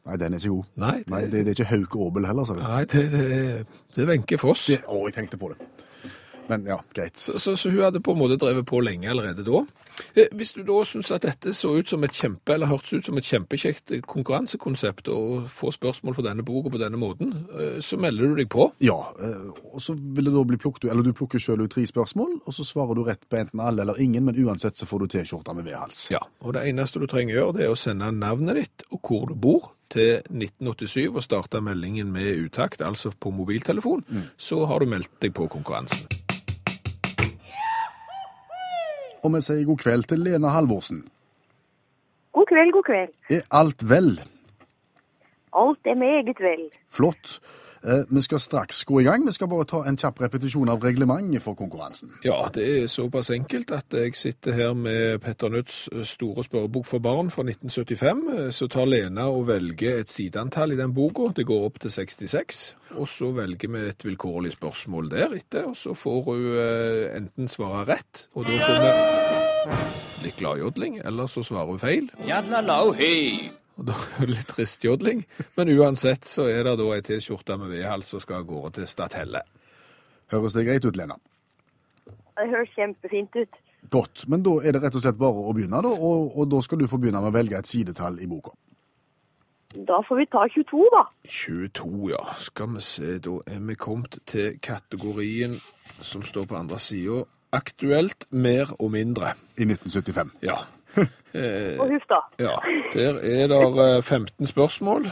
[0.07, 0.64] Nei, den er ikke god.
[0.81, 2.55] Nei, det- Nei det, det er ikke Hauke Aabel heller, Så.
[2.57, 4.66] Nei, det, det, det er Wenche Foss.
[4.73, 5.59] Det, å, jeg tenkte på det.
[6.49, 7.18] Men ja, greit.
[7.20, 9.61] Så, så, så hun hadde på en måte drevet på lenge allerede da.
[10.14, 13.06] Eh, Hvis du da syns at dette så ut som et kjempe, eller hørtes ut
[13.10, 17.98] som et kjempekjekt konkurransekonsept, og får spørsmål for denne boka på denne måten, eh, så
[18.00, 18.70] melder du deg på.
[18.84, 21.86] Ja, eh, og så vil det da bli plukket eller du plukker selv ut tre
[21.86, 25.04] spørsmål, og så svarer du rett på enten alle eller ingen, men uansett så får
[25.04, 26.08] du T-skjorta med V-hals.
[26.10, 29.00] Ja, og det eneste du trenger å gjøre, det er å sende navnet ditt og
[29.06, 34.04] hvor du bor til 1987 og starte meldingen med utakt, altså på mobiltelefon,
[34.38, 36.06] så har du meldt deg på konkurransen.
[39.22, 41.02] Og vi sier god kveld til Lena Halvorsen.
[42.33, 43.11] God kveld, god kveld.
[43.37, 44.12] Er alt vel?
[45.52, 46.62] Alt er meget vel.
[46.88, 47.40] Flott.
[47.84, 49.26] Eh, vi skal straks gå i gang.
[49.26, 52.12] Vi skal bare ta en kjapp repetisjon av reglementet for konkurransen.
[52.24, 56.98] Ja, det er såpass enkelt at jeg sitter her med Petter Nødts store spørrebok for
[56.98, 58.52] barn fra 1975.
[58.52, 61.32] Så tar Lena og velger et sideantall i den boka.
[61.36, 62.76] Det går opp til 66.
[62.98, 67.86] Og så velger vi et vilkårlig spørsmål deretter, og så får hun eh, enten svare
[67.94, 72.10] rett, og da får vi litt gladjodling, eller så svarer hun feil.
[73.80, 75.24] Og da er det litt tristjodling.
[75.56, 78.88] Men uansett så er det da ei T-skjorte med V-hals som skal av gårde til
[78.90, 79.40] Stathelle.
[80.30, 81.16] Høres det greit ut, Lena?
[82.06, 83.60] Det høres kjempefint ut.
[83.90, 84.26] Godt.
[84.28, 85.92] Men da er det rett og slett bare å begynne, da.
[85.92, 88.52] Og, og da skal du få begynne med å velge et sidetall i boka.
[89.70, 91.04] Da får vi ta 22, da.
[91.24, 92.20] 22, ja.
[92.42, 95.54] Skal vi se, da er vi kommet til kategorien
[96.02, 97.22] som står på andre sida.
[97.56, 99.32] Aktuelt mer og mindre.
[99.56, 100.36] I 1975.
[100.44, 100.60] Ja.
[100.98, 102.18] Og huff, da.
[102.42, 102.55] ja.
[102.94, 105.07] Der er det eh, 15 spørsmål.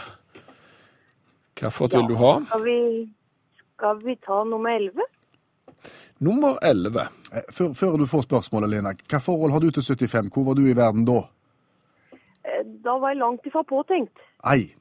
[1.59, 2.33] Hvilket vil du ha?
[2.47, 2.79] Skal vi,
[3.77, 5.07] skal vi ta nummer 11?
[6.21, 7.01] Nummer 11.
[7.33, 8.93] Eh, Før, før du får spørsmålet, Lena.
[9.11, 10.33] Hva forhold har du til 75?
[10.35, 11.21] Hvor var du i verden da?
[12.45, 14.19] Eh, Da var jeg langt ifra påtenkt.
[14.47, 14.75] Ei.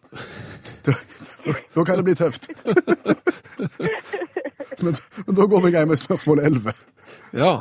[1.75, 2.49] Da, kan det bli tøft.
[4.81, 6.73] Men, men da går vi i gang med spørsmål 11.
[7.33, 7.53] Ja,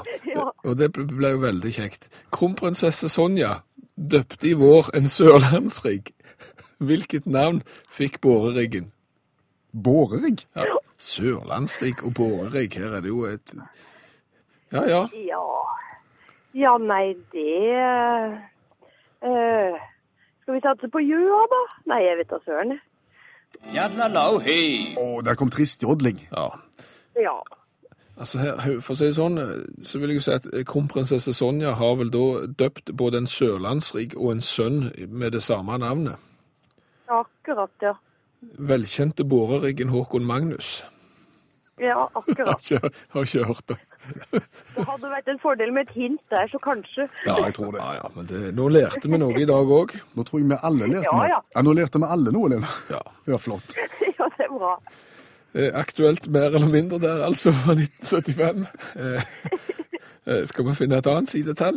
[0.64, 2.10] og det ble jo veldig kjekt.
[2.34, 3.60] Kronprinsesse Sonja
[3.96, 6.12] døpte i vår en sørlandsrigg.
[6.78, 8.90] Hvilket navn fikk båreriggen?
[9.72, 10.44] Bårerigg?
[10.56, 10.76] Ja.
[11.00, 13.56] Sørlandsrigg og bårerigg, her er det jo et
[14.72, 15.02] Ja, ja.
[15.12, 15.42] Ja
[16.56, 17.56] Ja, nei, det
[20.56, 21.60] vi satse på Gjøa, da?
[21.92, 22.76] Nei, jeg vet da søren.
[25.00, 26.18] Å, der kom trist jodling.
[26.32, 26.48] ja.
[27.16, 27.36] Ja.
[28.16, 29.36] Altså her, For å si det sånn,
[29.84, 34.14] så vil jeg jo si at kronprinsesse Sonja har vel da døpt både en sørlandsrik
[34.16, 34.78] og en sønn
[35.12, 36.16] med det samme navnet.
[37.12, 37.92] Akkurat, ja.
[38.56, 40.78] Velkjente boreriggen Håkon Magnus.
[41.80, 42.64] Ja, Har akkurat.
[42.64, 43.76] ikke, har ikke hørt det.
[44.76, 47.08] Det hadde vært en fordel med et hint der, så kanskje.
[47.26, 47.80] Ja, jeg tror det.
[47.80, 49.94] Ja, ja, men det, Nå lærte vi noe i dag òg.
[50.16, 51.28] Nå tror jeg vi alle lærte Ja, noe.
[51.32, 51.40] ja.
[51.56, 52.72] Ja, nå lærte vi alle noe, Lena.
[52.92, 53.00] Ja.
[53.32, 53.74] Ja, flott.
[54.18, 54.74] Ja, det er bra.
[55.56, 58.66] Eh, Aktuelt mer eller mindre der, altså, fra 1975.
[58.96, 59.22] Eh,
[60.26, 61.76] Eh, Skal vi finne et annet sidetall?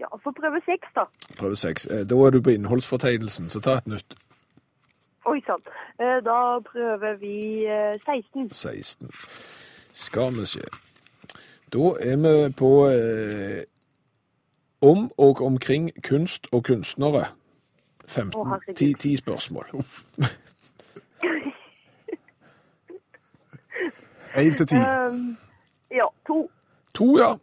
[0.00, 1.02] Ja, få prøve seks, da.
[1.36, 1.84] Prøve seks.
[1.92, 4.14] Eh, Da er du på innholdsfortegnelsen, så ta et nytt.
[5.28, 5.60] Oi sann.
[6.00, 8.48] Eh, Da prøver vi eh, 16.
[8.56, 9.10] 16.
[9.92, 10.60] Skal vi se.
[11.72, 13.62] Da er vi på eh,
[14.80, 17.26] om og omkring kunst og kunstnere.
[18.06, 18.76] 15, Å, herregud.
[18.76, 19.66] 10, 10 spørsmål.
[24.36, 24.76] Én til ti.
[24.76, 25.38] Um,
[25.90, 26.50] ja, to.
[26.94, 27.36] To, ja.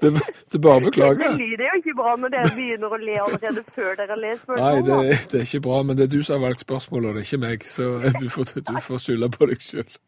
[0.00, 0.10] det,
[0.52, 3.64] det er bare å Det er jo ikke bra når dere begynner å le allerede
[3.74, 5.00] før dere har lest Nei, det,
[5.32, 7.28] det er ikke bra, men det er du som har valgt spørsmålet, og det er
[7.28, 7.66] ikke meg.
[7.68, 9.98] Så du får, du får skylde på deg sjøl.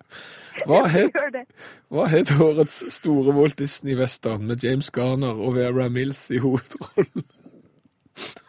[0.69, 1.17] Hva het,
[1.93, 7.25] hva het årets store Walt Disney-western med James Garner og Vera Mills i hovedrollen?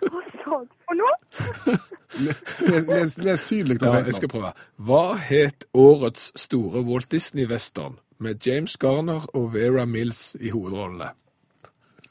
[0.04, 1.78] Hva sa du for noe?
[2.14, 4.52] Les, les, les tydelig Ja, jeg skal prøve.
[4.78, 11.14] Hva het årets store Walt Disney-western med James Garner og Vera Mills i hovedrollene?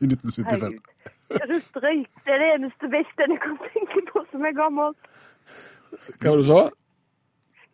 [0.03, 0.79] I 1975.
[1.33, 5.11] Jeg syns det er det eneste beste jeg kan tenke på som er gammelt.
[6.21, 6.63] Hva var det du sa?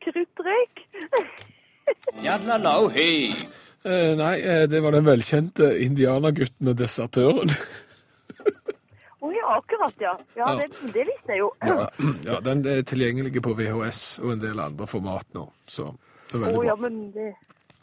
[0.04, 0.84] Kruttrøyk.
[3.88, 7.52] Eh, nei, eh, det var den velkjente indianergutten og desertøren.
[9.18, 10.12] Å ja, akkurat, ja.
[10.36, 10.56] Ja, Ja.
[10.60, 11.48] det, det visste jeg jo.
[12.28, 15.88] ja, den er tilgjengelig på VHS og en del andre format nå, så
[16.30, 16.82] det er Å veldig ja, bra.
[16.88, 17.32] men det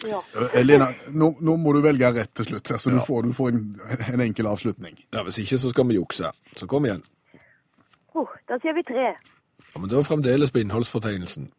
[0.03, 0.19] Ja.
[0.53, 2.67] Eh, Lena, nå, nå må du velge rett til slutt.
[2.67, 2.97] så Ja.
[2.99, 3.79] du får, du får en,
[4.13, 4.97] en enkel avslutning.
[5.13, 6.31] Ja, Hvis ikke så skal vi jukse.
[6.55, 7.03] Så kom igjen.
[8.15, 9.13] Oh, da sier vi tre.
[9.73, 11.49] Ja, men da er fremdeles på innholdsfortegnelsen.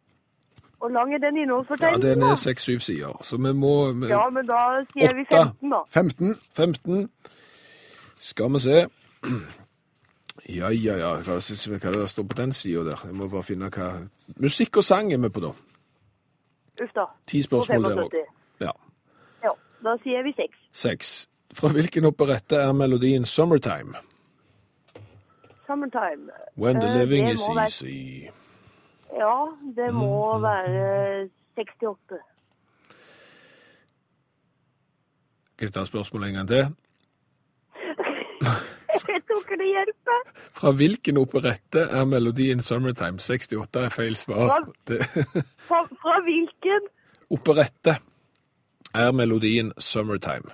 [0.77, 2.03] Hvor lang er den innholdsfortegnelsen?
[2.09, 2.13] Ja.
[2.15, 5.43] Den er seks-syv sider, så vi må vi, Ja, men da sier vi Åtte.
[5.57, 5.81] 15, da.
[5.89, 6.35] 15.
[6.53, 7.09] 15.
[8.17, 8.87] Skal vi se.
[10.49, 11.15] Ja, ja, ja.
[11.25, 13.01] Hva, hva er det der står på den sida der?
[13.05, 13.89] Jeg må bare finne hva
[14.39, 15.51] Musikk og sang er vi på, da.
[16.83, 17.05] Uff da.
[17.27, 18.11] Ti spørsmål der òg.
[18.11, 18.25] 75.
[18.61, 18.71] Ja.
[19.43, 19.51] Ja,
[19.83, 20.57] da sier vi seks.
[20.71, 21.29] Seks.
[21.53, 23.97] Fra hvilken operette er melodien 'Summertime'?
[25.67, 26.31] Summertime.
[26.57, 28.27] When the Eh, living is være- easy.
[29.17, 32.19] Ja, det Mm, må være 68.
[35.55, 36.75] Skal jeg ta spørsmålet en gang til?
[39.07, 40.19] Jeg tror ikke det hjelper.
[40.57, 43.19] Fra hvilken operette er melodien 'Summertime'?
[43.19, 44.67] 68 er feil svar.
[44.87, 44.99] Det,
[45.67, 46.87] Fra, fra hvilken?
[47.29, 47.97] operette
[48.95, 50.51] er melodien 'Summertime'.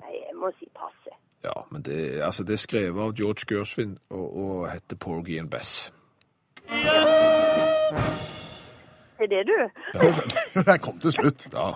[0.00, 1.16] Nei, jeg må si passe.
[1.44, 5.50] Ja, men det, altså, det er skrevet av George Gershwin og, og heter Porgy and
[5.50, 5.92] Bess.
[9.18, 9.58] Det er det, du?
[10.70, 11.46] Den kom til slutt.
[11.52, 11.70] Ja,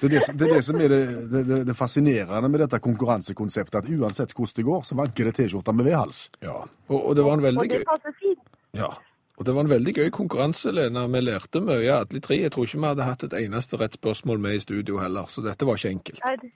[0.00, 1.00] Det er det, som- det, er det som er det,
[1.32, 5.34] det, det, det fascinerende med dette konkurransekonseptet, at uansett hvordan det går, så vanker det
[5.40, 6.28] T-skjorter med vedhals.
[6.42, 6.60] ja.
[6.88, 7.84] Og, og det var en veldig gøy.
[8.78, 8.88] Ja,
[9.38, 11.06] og det var en veldig gøy konkurranse, Lena.
[11.06, 12.38] Vi lærte mye, alle tre.
[12.42, 15.42] Jeg tror ikke vi hadde hatt et eneste rett spørsmål med i studio heller, så
[15.44, 16.22] dette var ikke enkelt.
[16.24, 16.54] Nei, det-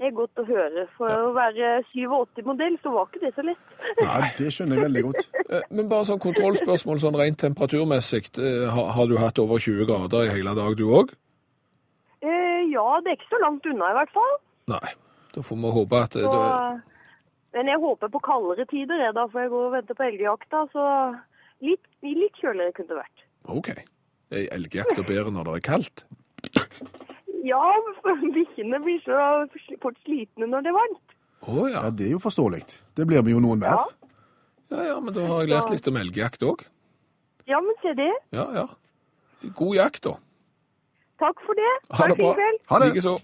[0.00, 0.86] er godt å høre.
[0.96, 3.64] For å være 87-modell, så var ikke det så lett.
[3.98, 5.24] Nei, det skjønner jeg veldig godt.
[5.48, 8.28] Eh, Men bare sånn kontrollspørsmål sånn rent temperaturmessig.
[8.38, 11.14] eh, Har, har du hatt over 20 grader i hele dag, du òg?
[12.72, 14.36] Ja, det er ikke så langt unna i hvert fall.
[14.74, 14.94] Nei.
[15.34, 16.98] Da får vi håpe at eh, Så,
[17.56, 20.64] men jeg håper på kaldere tider, jeg da, for jeg går og venter på elgjakta.
[20.72, 20.86] Så
[21.64, 23.26] litt, litt kjøligere kunne det vært.
[23.48, 23.70] OK.
[24.34, 26.04] Er elgjakta bedre når det er kaldt?
[27.48, 27.60] Ja,
[28.34, 29.14] bikkjene blir så
[29.80, 31.14] fort slitne når det er varmt.
[31.46, 31.84] Å ja.
[31.86, 32.64] Ja, Det er jo forståelig.
[32.98, 33.84] Det blir vi jo noen Ja,
[34.68, 34.82] ja.
[34.90, 36.66] Ja, men da har jeg lært litt om elgjakt òg.
[37.48, 38.10] ja men se det.
[38.36, 38.66] Ja, ja.
[39.56, 40.16] God jakt, da.
[41.18, 41.72] Takk for det.
[41.98, 42.34] Ha det bra.
[42.70, 42.90] Ha det.
[42.92, 43.16] Likeså.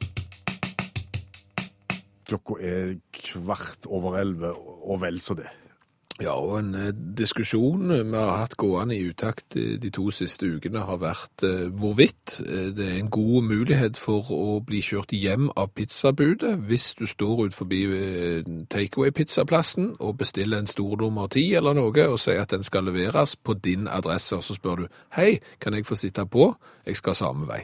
[2.24, 4.54] Klokka er kvart over elleve,
[4.88, 5.50] og vel så det.
[6.22, 10.46] Ja, og en eh, diskusjon vi har hatt gående i utakt eh, de to siste
[10.46, 15.10] ukene har vært eh, hvorvidt eh, det er en god mulighet for å bli kjørt
[15.10, 21.26] hjem av pizzabudet hvis du står ut forbi eh, takeaway-pizzaplassen og bestiller en stor nummer
[21.34, 24.84] ti eller noe og sier at den skal leveres på din adresse, og så spør
[24.84, 24.86] du
[25.18, 26.52] hei, kan jeg få sitte på?
[26.84, 27.62] Jeg skal samme vei.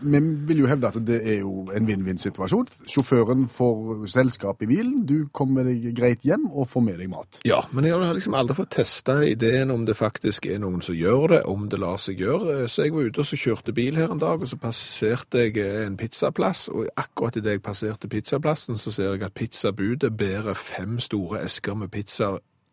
[0.00, 2.68] Vi vil jo hevde at det er jo en vinn-vinn-situasjon.
[2.92, 7.40] Sjåføren får selskap i bilen, du kommer deg greit hjem og får med deg mat.
[7.48, 10.96] Ja, men jeg har liksom aldri fått testa ideen om det faktisk er noen som
[10.96, 12.64] gjør det, om det lar seg gjøre.
[12.68, 15.58] Så jeg var ute og så kjørte bil her en dag, og så passerte jeg
[15.62, 16.66] eh, en pizzaplass.
[16.74, 21.78] Og akkurat idet jeg passerte pizzaplassen, så ser jeg at pizzabudet bærer fem store esker
[21.78, 22.32] med pizza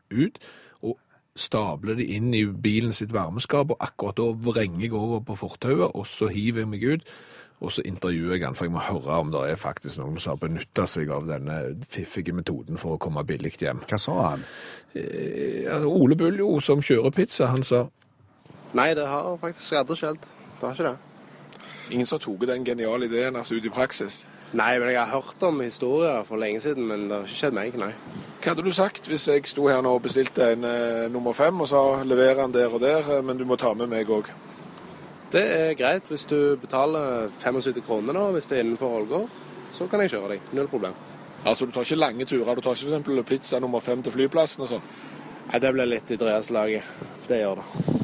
[0.10, 0.42] ut.
[0.82, 0.98] Og
[1.38, 5.92] stabler de inn i bilen sitt varmeskap, og akkurat da vrenger jeg over på fortauet,
[5.94, 7.12] og så hiver jeg meg ut.
[7.58, 10.36] Og så intervjuer jeg han, for jeg må høre om det er faktisk noen som
[10.36, 11.58] har benytta seg av denne
[11.90, 13.82] fiffige metoden for å komme billig hjem.
[13.90, 14.46] Hva sa han?
[14.94, 17.88] Eh, Ole Bull, jo, som kjører pizza, han sa
[18.78, 20.26] Nei, det har faktisk aldri skjedd.
[20.60, 21.68] Det har ikke det.
[21.96, 24.26] Ingen som har tatt den geniale ideen altså ut i praksis.
[24.56, 27.56] Nei, men jeg har hørt om historier for lenge siden, men det har ikke skjedd
[27.58, 27.94] meg, nei.
[28.38, 31.58] Hva hadde du sagt hvis jeg sto her nå og bestilte en eh, nummer fem
[31.64, 34.30] og sa leverer den der og der, eh, men du må ta med meg òg?
[35.32, 39.42] Det er greit hvis du betaler 75 kroner nå, hvis det er innenfor Ålgård.
[39.76, 40.46] Så kan jeg kjøre deg.
[40.56, 40.96] Null problem.
[41.44, 42.56] Altså, du tar ikke lange turer?
[42.56, 43.28] Du tar ikke f.eks.
[43.28, 44.88] pizza nummer fem til flyplassen og sånn?
[45.50, 46.96] Nei, det blir litt i dreieslaget.
[47.28, 47.98] Det gjør det.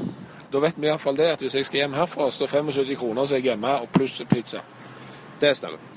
[0.53, 3.37] Da vet vi iallfall det at hvis jeg skal hjem herfra, står 75 kroner, så
[3.37, 4.61] er jeg hjemme, og pluss pizza.
[5.41, 5.92] Det stemmer.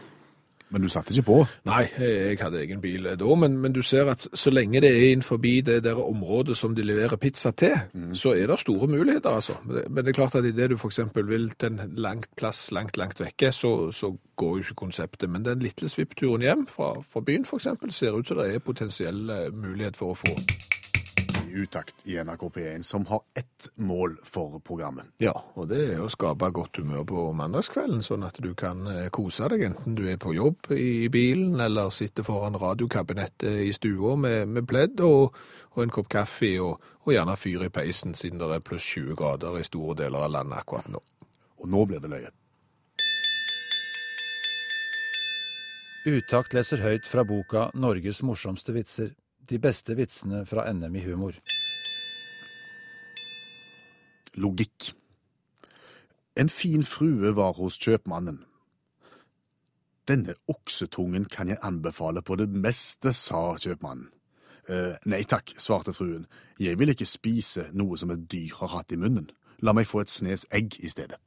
[0.75, 1.37] Men du satte ikke på.
[1.69, 5.13] Nei, jeg hadde egen bil da, men, men du ser at så lenge det er
[5.13, 7.77] innenfor det der området som de leverer pizza til,
[8.15, 9.55] så er det store muligheter, altså.
[9.65, 11.01] Men det er klart at idet du f.eks.
[11.15, 15.31] vil til en langt plass langt, langt vekke, så, så går jo ikke konseptet.
[15.31, 17.69] Men den lille svippturen hjem fra, fra byen f.eks.
[17.91, 20.35] ser ut til det er potensiell eh, mulighet for å få.
[21.57, 25.07] Utakt i NRK P1, som har ett mål for programmet.
[25.19, 29.09] Ja, og det er å skape godt humør på mandagskvelden, sånn at du kan eh,
[29.09, 34.19] kose deg, enten du er på jobb i bilen, eller sitter foran radiokabinettet i stua
[34.21, 35.33] med, med pledd og,
[35.73, 39.17] og en kopp kaffe, og, og gjerne fyr i peisen, siden det er pluss 20
[39.17, 41.01] grader i store deler av landet akkurat nå.
[41.65, 42.35] Og nå blir det løye.
[46.07, 49.17] Utakt leser høyt fra boka 'Norges morsomste vitser'.
[49.49, 51.37] De beste vitsene fra NM i humor.
[54.35, 54.91] Logikk.
[56.37, 58.43] En fin frue var hos kjøpmannen.
[60.07, 64.11] Denne oksetungen kan jeg anbefale på det meste, sa kjøpmannen.
[64.67, 66.25] «Eh, nei takk, svarte fruen,
[66.59, 69.29] jeg vil ikke spise noe som et dyr har hatt i munnen.
[69.63, 71.21] La meg få et snes egg i stedet.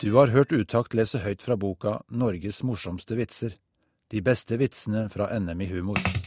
[0.00, 3.58] Du har hørt Utakt lese høyt fra boka 'Norges morsomste vitser'.
[4.14, 6.17] De beste vitsene fra NM i humor.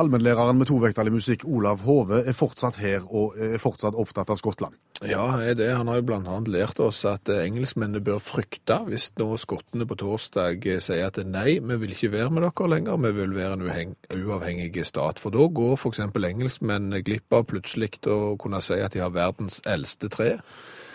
[0.00, 4.78] Allmennlæreren med tovektig musikk, Olav Hove, er fortsatt her og er fortsatt opptatt av Skottland.
[5.04, 5.68] Ja, er det.
[5.76, 9.96] Han har jo annet lært oss at eh, engelskmennene bør frykte hvis nå skottene på
[10.00, 13.56] torsdag eh, sier at nei, vi vil ikke være med dere lenger, vi vil være
[13.60, 15.20] en uavhengig stat.
[15.20, 16.02] For da går f.eks.
[16.04, 20.34] engelskmennene glipp av plutselig å kunne si at de har verdens eldste tre.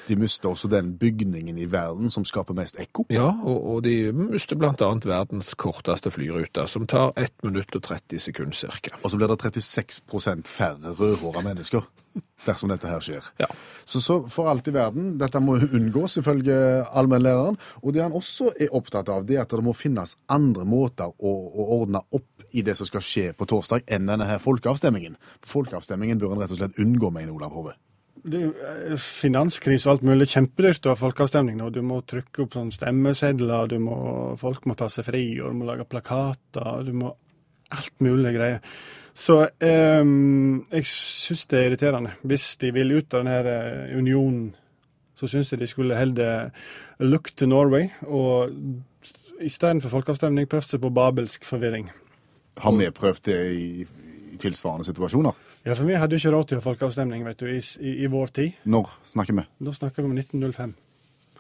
[0.08, 3.08] De mister også den bygningen i verden som skaper mest ekko.
[3.14, 8.22] Ja, og, og de mister annet verdens korteste flyrute, som tar 1 minutt og 30
[8.28, 8.96] sekunder cirka.
[9.04, 11.86] Og så blir det 36% færre rødhåra mennesker
[12.46, 13.26] dersom dette her skjer.
[13.42, 13.48] Ja.
[13.86, 16.56] Så, så for alt i verden, dette må unngås ifølge
[16.96, 17.58] allmennlæreren.
[17.82, 21.10] Og det han også er opptatt av, det er at det må finnes andre måter
[21.10, 25.18] å, å ordne opp i det som skal skje på torsdag, enn denne her folkeavstemningen.
[25.48, 27.76] Folkeavstemningen bør en rett og slett unngå, mener Olav Hove.
[28.24, 30.30] Eh, finanskrise og alt mulig.
[30.32, 31.70] Kjempedyrt å ha folkeavstemning nå.
[31.74, 33.98] Du må trykke opp sånn stemmesedler, du må,
[34.42, 36.86] folk må ta seg fri, og du må lage plakater.
[36.88, 37.14] Du må
[37.76, 38.62] alt mulig greier.
[39.16, 42.16] Så ehm, jeg syns det er irriterende.
[42.28, 44.50] Hvis de vil ut av denne eh, unionen,
[45.16, 46.50] så syns jeg de skulle heller
[47.00, 48.52] look to Norway, og
[49.40, 51.88] istedenfor folkeavstemning prøvd seg på babelsk forvirring.
[52.60, 53.86] Har vi prøvd det i,
[54.36, 55.55] i tilsvarende situasjoner?
[55.66, 58.28] Ja, for vi hadde jo ikke råd til folkeavstemning vet du, i, i, i vår
[58.36, 58.58] tid.
[58.70, 59.46] Når snakker vi?
[59.66, 60.76] Da snakker vi om 1905.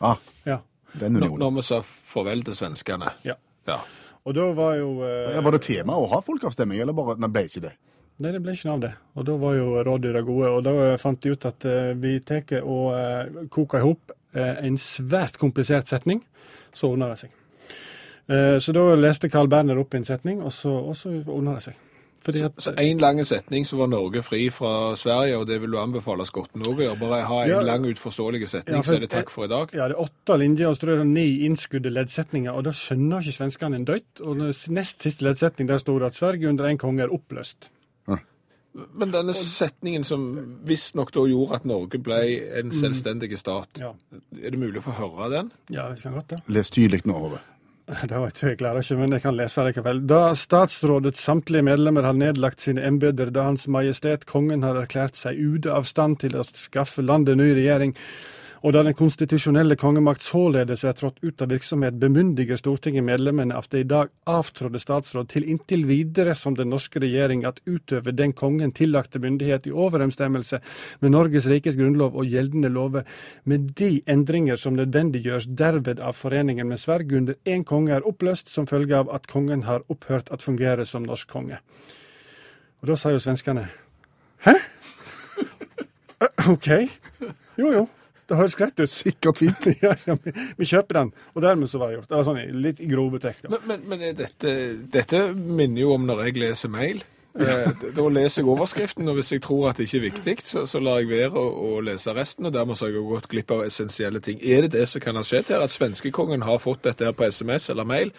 [0.02, 0.18] Ah,
[0.50, 0.60] Ja.
[1.00, 1.40] den Når, unionen.
[1.44, 3.12] når vi sa farvel til svenskene.
[3.26, 3.36] ja.
[3.68, 3.80] Ja.
[4.26, 7.30] Og da var jo eh, Ja, var det tema å ha folkeavstemning, eller bare Nei,
[7.30, 7.72] ble ikke det?
[8.18, 8.92] Nei, det ble ikke noe av det.
[9.16, 10.50] Og da var jo rådyra gode.
[10.50, 14.56] Og da fant de ut at eh, vi tar og eh, koker i hop eh,
[14.66, 16.24] en svært komplisert setning,
[16.74, 17.34] så ordner det seg.
[18.30, 21.68] Eh, så da leste Carl Berner opp en setning, og så, og så ordna det
[21.68, 21.76] seg.
[22.26, 25.70] Fordi at Så en lang setning så var Norge fri fra Sverige, og det vil
[25.76, 27.00] du anbefale skottene òg å gjøre.
[27.00, 27.60] Bare ha en Ja.
[27.62, 29.70] lang, utforståelig setning, Ja, for- så er det takk for i dag.
[29.74, 33.22] ja, det er åtte linjer, og så er det ni innskudde leddsetninger, og da skjønner
[33.22, 34.22] ikke svenskene en døyt.
[34.26, 34.38] Og
[34.70, 37.70] nest siste leddsetning der står det at Sverige under en konge er oppløst.
[38.94, 40.24] Men denne setningen som
[40.68, 42.18] visstnok da gjorde at Norge ble
[42.60, 43.94] en selvstendig stat, Ja,
[44.44, 45.52] er det mulig å få høre den?
[45.72, 46.40] ja det kan godt det.
[46.50, 47.40] Les tydelig nå, Hove.
[48.10, 50.00] Det var ikke, jeg klarer ikke, men jeg kan lese likevel.
[50.10, 55.38] Da statsrådets samtlige medlemmer har nedlagt sine embeter, da Hans Majestet Kongen har erklært seg
[55.38, 57.94] ute av stand til å skaffe landet ny regjering,
[58.66, 63.68] og da den konstitusjonelle kongemakt således er trådt ut av virksomhet, bemyndiger Stortinget medlemmene av
[63.70, 68.32] det i dag avtrådde statsråd til inntil videre som den norske regjering at utøve den
[68.34, 70.60] kongen tillagte myndighet i overensstemmelse
[71.04, 73.04] med Norges rikes grunnlov og gjeldende lover,
[73.44, 78.50] med de endringer som nødvendiggjøres derved av foreningen med Sverige under én konge er oppløst
[78.50, 81.60] som følge av at kongen har opphørt at fungere som norsk konge.
[82.82, 83.68] Og da sa jo svenskene
[84.46, 84.58] Hæ?
[86.56, 86.72] OK.
[87.62, 87.86] Jo jo,
[88.30, 88.90] det høres greit ut.
[88.92, 89.68] Sikkert fint.
[89.86, 91.12] ja, ja, vi, vi kjøper den.
[91.34, 92.10] Og dermed så var det gjort.
[92.12, 93.44] Det var sånn litt i grove trekk.
[93.46, 93.52] da.
[93.56, 94.56] Men, men, men dette,
[94.94, 97.04] dette minner jo om når jeg leser mail.
[97.36, 100.62] Eh, Da leser jeg overskriften, og hvis jeg tror at det ikke er viktig, så,
[100.72, 103.52] så lar jeg være å, å lese resten, og dermed så har jeg gått glipp
[103.52, 104.40] av essensielle ting.
[104.40, 107.28] Er det det som kan ha skjedd her, at svenskekongen har fått dette her på
[107.28, 108.14] SMS eller mail,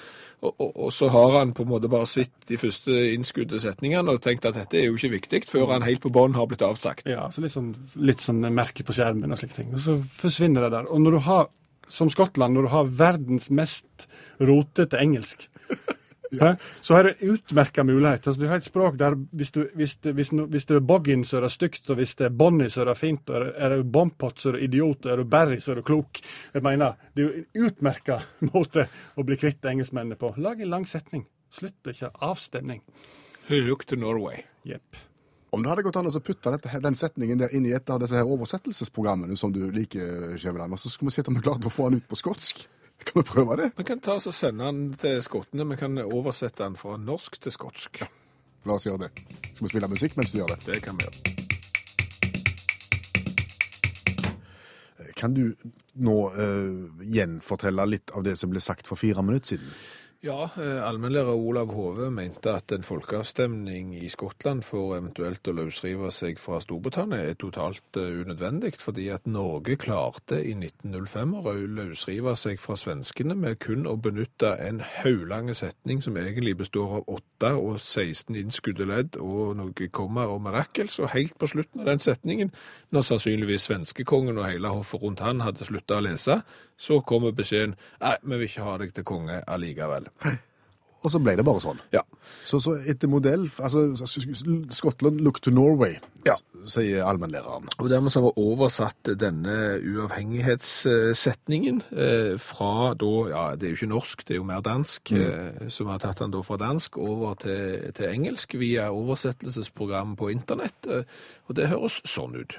[0.45, 4.12] og, og, og så har han på en måte bare sett de første innskudde setningene
[4.12, 6.64] og tenkt at dette er jo ikke viktig, før han helt på bånn har blitt
[6.66, 7.09] avsagt.
[7.09, 9.72] Ja, så litt sånn, litt sånn merke på skjermen og slike ting.
[9.72, 10.91] Og så forsvinner det der.
[10.93, 11.49] Og når du har,
[11.89, 14.09] som Skottland, når du har verdens mest
[14.43, 15.49] rotete engelsk,
[16.41, 16.53] hæ,
[16.83, 18.27] så har du utmerka mulighet.
[18.27, 21.24] Altså, du har et språk der hvis, du, hvis, hvis, no- hvis det er boggin,
[21.24, 23.68] så er det stygt, og hvis det er bonny, så er det fint, og er
[23.77, 26.20] det- bompott bompot, så er det idiot, og er det Barry, så er det klok.
[26.55, 28.20] Jeg mener, det er jo en utmerka
[28.55, 30.35] måte å bli kvitt engelskmennene på.
[30.37, 31.27] Lag en lang setning.
[31.51, 32.83] Slutt ikke avstemning.
[33.49, 34.43] Look to Norway.
[34.66, 34.97] Jepp.
[35.55, 38.01] Om det hadde gått an å putte dette, den setningen der inn i et av
[38.03, 41.72] disse her oversettelsesprogrammene som du liker, Skjæveland, så skulle vi sett om vi klarte å
[41.72, 42.66] få den ut på skotsk.
[43.05, 43.70] Kan vi prøve det?
[43.76, 47.40] Vi kan ta oss og sende den til skottene, vi kan oversette den fra norsk
[47.42, 48.03] til skotsk.
[48.66, 49.11] La oss gjøre det.
[49.53, 50.61] Skal vi spille musikk mens du gjør det?
[50.66, 51.18] Det kan vi gjøre.
[55.16, 55.55] Kan du
[55.97, 59.70] nå uh, gjenfortelle litt av det som ble sagt for fire minutter siden?
[60.27, 66.11] Ja, eh, allmennlærer Olav Hove mente at en folkeavstemning i Skottland for eventuelt å løsrive
[66.11, 72.35] seg fra Storbritannia er totalt eh, unødvendig, fordi at Norge klarte i 1905 å løsrive
[72.35, 77.55] seg fra svenskene med kun å benytte en hauglange setning som egentlig består av 8
[77.61, 82.03] og 16 innskudde ledd og noe komma og mirakels, og helt på slutten av den
[82.03, 82.51] setningen,
[82.91, 86.41] når sannsynligvis svenskekongen og hele hoffet rundt han hadde slutta å lese,
[86.77, 90.11] så kommer beskjeden nei, vi vil ikke ha deg til konge allikevel.
[91.07, 91.79] Og så ble det bare sånn.
[91.95, 92.01] Ja.
[92.49, 93.85] Så, så etter modell altså
[94.74, 96.35] Skottland look to Norway, Ja.
[96.66, 97.68] sier allmennlæreren.
[97.79, 103.79] Og dermed så har vi oversatt denne uavhengighetssetningen eh, fra da, ja, det er jo
[103.79, 106.59] ikke norsk, det er jo mer dansk, eh, så vi har tatt den da fra
[106.61, 111.05] dansk over til, til engelsk via oversettelsesprogram på internett, eh,
[111.47, 112.59] og det høres sånn ut.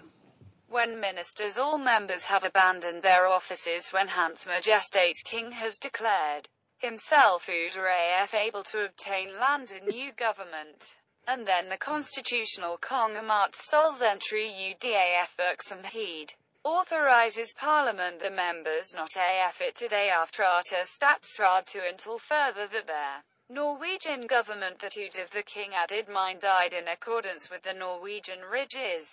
[0.77, 7.47] When ministers all members have abandoned their offices when Hans Majestate King has declared himself
[7.47, 10.87] Uder able to obtain land in new government.
[11.25, 19.15] And then the constitutional Kongamat Sols entry UDAF Berksam Heed authorizes Parliament the members not
[19.17, 25.17] AF it today after Arta Statsrad to until further that their Norwegian government that Ud
[25.17, 29.07] of the King added mine died in accordance with the Norwegian ridges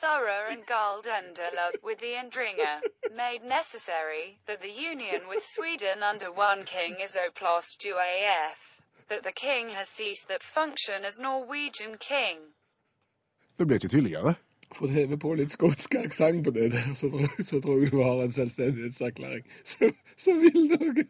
[0.00, 2.80] thorough and Galdenderlug with the Endringer,
[3.14, 8.58] made necessary that the union with Sweden under one king is oplast to AF,
[9.08, 12.36] that the king has ceased that function as Norwegian king.
[13.58, 14.34] Det ble ikke tydeligere.
[14.76, 17.92] For å heve på litt skotsk aksent på det der, så tror, så tror jeg
[17.92, 21.08] du har en selvstendighetserklæring som som vil noe.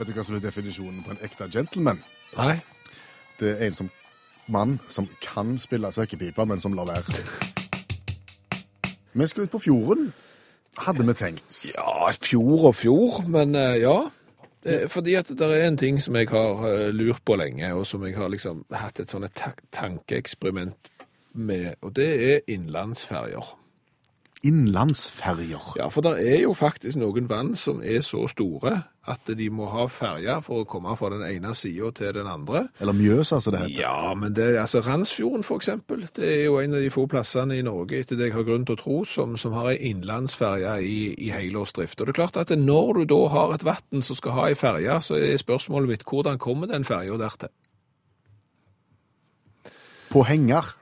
[0.00, 1.98] Vet du hva som er definisjonen på en ekte gentleman?
[2.38, 2.54] Nei.
[3.36, 3.90] Det er en som,
[4.48, 7.20] mann som kan spille sekkepipa, men som lar være.
[9.12, 10.14] Vi skal ut på fjorden,
[10.86, 11.58] hadde vi tenkt.
[11.74, 13.98] Ja, fjord og fjord, men eh, ja.
[14.88, 18.06] Fordi at det er en ting som jeg har eh, lurt på lenge, og som
[18.08, 19.44] jeg har liksom hatt et sånt
[19.76, 20.92] tankeeksperiment
[21.36, 23.52] med, og det er innlandsferger.
[24.42, 25.74] Innlandsferger.
[25.76, 28.78] Ja, for det er jo faktisk noen vann som er så store
[29.10, 32.62] at de må ha ferger for å komme fra den ene sida til den andre.
[32.80, 33.82] Eller Mjøsa, som det heter.
[33.82, 37.66] Ja, men det, altså Randsfjorden eksempel, det er jo en av de få plassene i
[37.66, 40.98] Norge, etter det jeg har grunn til å tro, som, som har en innlandsferje i,
[41.20, 42.00] i helårsdrift.
[42.00, 44.60] Og det er klart at når du da har et vatten som skal ha en
[44.60, 47.52] ferje, så er spørsmålet mitt, hvordan kommer den ferja dertil?
[50.10, 50.79] På henger.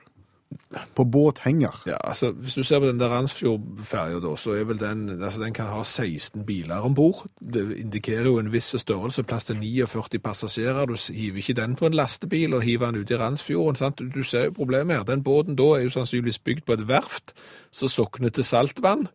[0.95, 1.81] På båthenger.
[1.85, 5.53] Ja, altså, hvis du ser på den der Randsfjordferja så er vel den, altså den
[5.53, 7.25] kan ha 16 biler ombord.
[7.39, 10.85] Det indikerer jo en viss størrelse, plass til 49 passasjerer.
[10.85, 14.01] Du hiver ikke den på en lastebil og hiver den ut i Randsfjorden, sant?
[14.15, 15.03] Du, ser jo problemet her.
[15.03, 17.33] Den båten da er jo sannsynligvis bygd på et verft
[17.71, 19.07] som sokner til saltvann,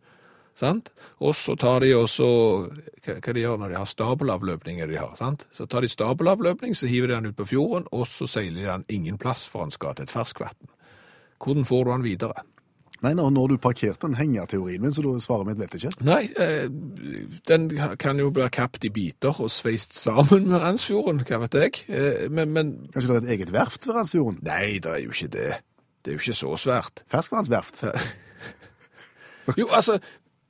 [0.55, 0.91] sant?
[1.19, 2.27] Og så tar de også,
[3.05, 5.47] hva, hva de gjør når de har stabelavløpning er de har, sant?
[5.55, 8.71] Så tar de stabelavløpning, så hiver de den ut på fjorden, og så seiler de
[8.71, 10.74] den ingen plass for han skal til et ferskvann.
[11.43, 12.43] Hvordan får du den videre?
[13.03, 15.91] Nei, nå når du parkerte den hengerteorien min, så da svaret mitt vet ikke.
[16.07, 16.65] Nei, eh,
[17.49, 17.67] den
[18.01, 21.83] kan jo bli kapt i biter og sveist sammen med Randsfjorden, hva vet jeg.
[21.91, 24.39] Eh, men, men Kanskje det er et eget verft ved Randsfjorden?
[24.47, 25.49] nei, det er jo ikke det.
[26.05, 27.03] Det er jo ikke så svært.
[27.11, 27.83] Ferskvannsverft.
[29.59, 29.99] Jo, altså,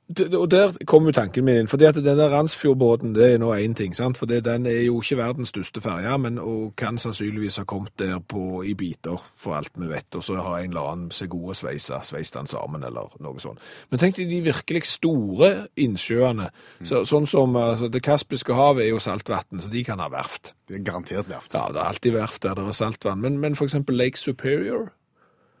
[0.06, 3.74] og der kom jo tanken min inn, fordi at denne Randsfjordbåten det er nå én
[3.74, 4.18] ting, sant?
[4.18, 8.20] for den er jo ikke verdens største ferje, men og kan sannsynligvis ha kommet der
[8.22, 11.56] på, i biter, for alt vi vet, og så har en eller annen seg gode
[11.58, 13.58] sveise, sveist den sammen, eller noe sånt.
[13.90, 16.52] Men tenk deg de virkelig store innsjøene,
[16.86, 20.54] så, sånn som altså, det kaspiske havet er jo saltvann, så de kan ha verft.
[20.68, 21.54] Det er garantert verft.
[21.54, 24.92] Ja, det er alltid verft der det er saltvann, men, men eksempel Lake Superior,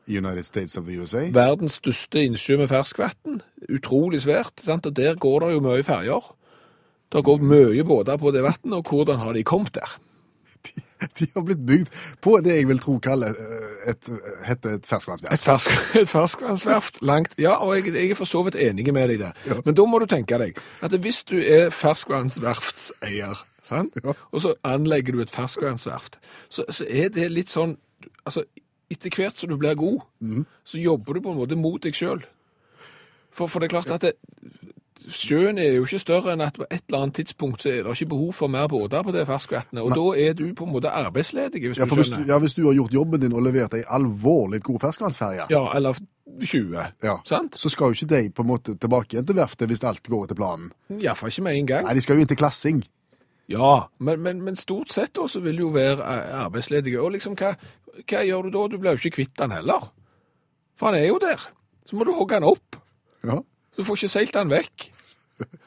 [0.08, 1.26] United States of the USA.
[1.34, 3.42] verdens største innsjø med ferskvann.
[3.68, 4.54] Utrolig svært.
[4.62, 4.86] Sant?
[4.86, 6.32] Og der går det jo mye ferger.
[7.12, 9.98] Det går mye båter på det vannet, og hvordan har de kommet der?
[11.18, 11.90] De har blitt bygd
[12.24, 13.36] på det jeg vil tro kaller
[13.86, 14.08] et,
[14.48, 15.34] et, et ferskvannsverft.
[15.34, 19.12] Et, fersk, et ferskvannsverft langt Ja, og jeg, jeg er for så vidt enig med
[19.12, 19.60] deg der.
[19.64, 23.94] Men da må du tenke deg at hvis du er ferskvannsverftseier, sant?
[24.06, 27.76] og så anlegger du et ferskvannsverft, så, så er det litt sånn
[28.26, 28.42] Altså,
[28.90, 30.00] etter hvert som du blir god,
[30.64, 32.22] så jobber du på en måte mot deg sjøl.
[33.36, 34.12] For, for det er klart at det,
[35.06, 37.92] Sjøen er jo ikke større enn at på et eller annet tidspunkt så er det
[37.94, 39.78] ikke behov for mer båter på det ferskvannet.
[39.84, 42.00] Og da er du på en måte arbeidsledig, hvis Ja, du skjønner.
[42.02, 45.46] hvis du, ja, hvis du har gjort jobben din og levert ei alvorlig god ferskvannsferje,
[45.52, 45.94] Ja, eller
[46.42, 46.74] 20.
[47.06, 47.54] ja, Sant?
[47.54, 50.24] så skal jo ikke de på en måte tilbake igjen til verftet hvis alt går
[50.26, 50.72] etter planen.
[50.90, 51.84] Iallfall ikke med en gang.
[51.86, 52.82] Nei, de skal jo inn til klassing.
[53.48, 56.98] Ja, men, men, men stort sett også vil jo være eh, arbeidsledige.
[57.02, 57.52] Og liksom, hva,
[58.02, 58.64] hva gjør du da?
[58.72, 59.86] Du blir jo ikke kvitt han heller.
[60.76, 61.48] For han er jo der.
[61.86, 62.80] Så må du hogge han opp.
[63.26, 63.40] Ja,
[63.76, 64.90] Du får ikke seilt han vekk.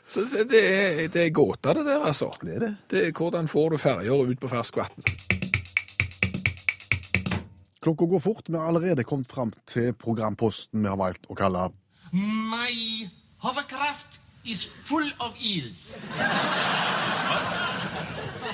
[0.10, 2.32] Så det er, det er gåta det der, altså.
[2.42, 2.70] det er det.
[2.90, 5.06] Det er hvordan får du ferger ut på ferskvann.
[7.80, 8.50] Klokka går fort.
[8.50, 11.70] Vi har allerede kommet fram til programposten vi har valgt å kalle
[12.12, 13.08] My
[13.46, 15.94] hovercraft is full of eels.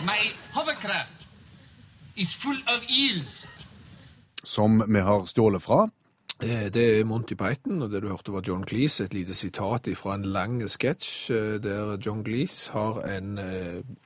[0.05, 0.21] My
[0.53, 1.27] hovercraft
[2.15, 3.47] is full of eels.
[4.43, 5.89] som vi har stjålet fra.
[6.43, 9.87] Eh, Det er Monty Python, og det du hørte var John Cleese, et lite sitat
[9.97, 13.39] fra en lang sketsj eh, der John Cleese har en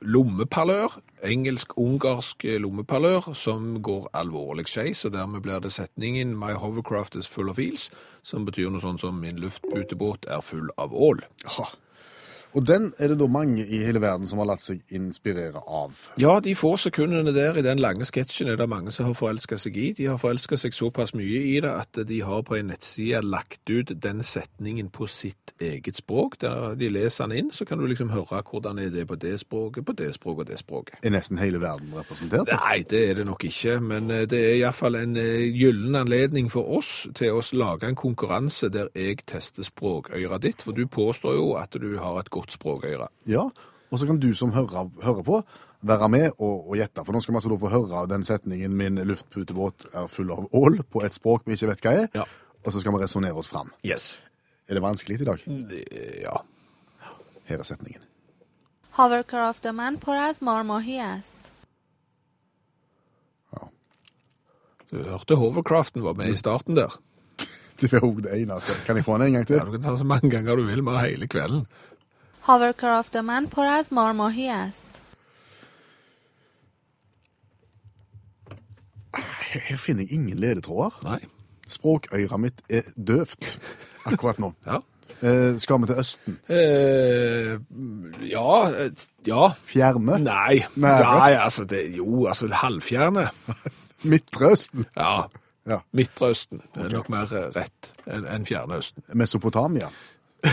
[0.00, 7.16] lommeparlør, engelsk-ungarsk lommepallør, lommeparlør, som går alvorlig skeis, og dermed blir det setningen «My hovercraft
[7.16, 7.90] is full of eels»,
[8.22, 11.20] som betyr noe sånt som «Min luftbutebåt er full av ål».
[11.44, 11.66] Ja.
[12.56, 16.08] Og den er det da mange i hele verden som har latt seg inspirere av.
[16.18, 19.62] Ja, de få sekundene der i den lange sketsjen er det mange som har forelsket
[19.62, 19.90] seg i.
[19.96, 23.70] De har forelsket seg såpass mye i det at de har på en nettside lagt
[23.70, 26.40] ut den setningen på sitt eget språk.
[26.42, 29.36] Der de leser den inn, så kan du liksom høre hvordan er det på det
[29.40, 30.98] språket, på det språket og det språket.
[31.02, 32.50] Er nesten hele verden representert?
[32.50, 36.50] Nei, det er det nok ikke, men eh, det er iallfall en eh, gyllen anledning
[36.52, 41.38] for oss til å lage en konkurranse der jeg tester språkøyra ditt, for du påstår
[41.38, 43.07] jo at du har et godt språkøyre.
[43.25, 43.49] Ja,
[43.91, 45.43] og så kan du som hører, hører på
[45.85, 48.73] være med og, og gjette, for nå skal vi altså da få høre den setningen
[48.75, 52.23] «Min luftputebåt er full av ål» på et språk vi ikke vet hva er, Ja.
[52.65, 53.69] og så skal vi resonere oss fram.
[53.85, 54.19] Yes.
[54.67, 55.43] Er det vanskelig i dag?
[56.23, 56.41] Ja.
[57.45, 58.01] Her er setningen.
[58.95, 61.37] هاورکرافت من پر از مارماهی است.
[64.91, 66.93] Du hørte Hovercraften var med i starten der.
[67.79, 68.71] Det var også det eneste.
[68.85, 69.55] Kan jeg få den en gang til?
[69.57, 71.65] Ja, du kan ta så mange ganger du vil, med hele kvelden.
[72.43, 74.85] هاورکرافت من پر از مارماهی است.
[79.15, 80.99] Her, her finner jeg ingen ledetråder.
[81.03, 81.19] Nei.
[81.67, 83.55] Språkøyra mitt er døvt
[84.05, 84.51] akkurat nå.
[84.67, 84.81] Ja.
[85.23, 86.35] Eh, skal vi til Østen?
[86.51, 87.55] Eh,
[88.29, 88.49] ja,
[88.83, 88.91] eh,
[89.27, 89.47] ja.
[89.63, 90.19] Fjerne?
[90.25, 90.59] Nei.
[90.75, 91.15] Nære?
[91.19, 93.29] Nei, altså, det, jo, altså, halvfjerne.
[94.03, 94.85] Midtre Østen?
[94.97, 95.23] Ja.
[95.65, 95.79] Ja.
[95.91, 99.05] Midtre Østen er nok mer eh, rett enn enn Fjerne Østen.
[99.17, 99.87] Mesopotamia?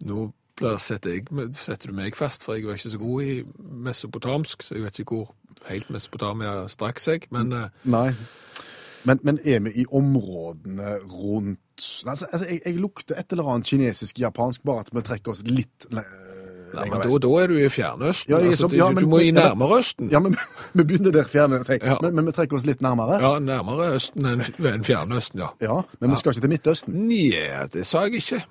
[0.00, 0.36] Nå blir-
[0.79, 1.25] setter, jeg,
[1.59, 3.35] setter du meg fast, for jeg var ikke så god i
[3.89, 5.33] mesopotamsk, så jeg vet ikke hvor
[5.69, 8.09] helt Mesopotamia strakk seg, men eh, Nei.
[9.05, 11.59] Men, men er vi i områdene rundt
[12.07, 15.87] Altså, altså jeg, jeg lukter et eller annet kinesisk-japansk, bare at vi trekker oss litt
[15.91, 16.05] le-
[16.75, 18.31] Nei, men da, da er du i Fjernøsten.
[18.33, 20.09] Ja, altså, ja, du, du må i nærmere Østen.
[20.11, 20.33] Ja, men
[20.75, 21.85] vi begynner der fjerne, tenk.
[21.87, 21.95] Ja.
[22.03, 23.19] Men, men vi trekker oss litt nærmere.
[23.23, 25.51] Ja, nærmere Østen enn enn Fjernøsten, ja.
[25.63, 26.97] Ja, men vi skal ikke til Midtøsten.
[27.07, 27.29] Nei,
[27.71, 28.41] det sa jeg ikke.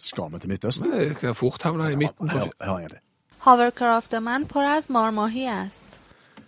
[0.00, 0.90] Skal vi til Midtøsten?
[0.90, 2.30] Men Jeg kan fort havne i midten.
[2.30, 2.98] Her, På, her er det.
[3.40, 5.84] هاورکرافت من پر از مارماهی است.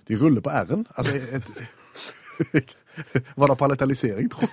[0.09, 0.87] De ruller på r-en.
[0.97, 1.23] Altså, jeg,
[2.55, 2.63] jeg,
[3.37, 4.47] var det palatalisering, tro?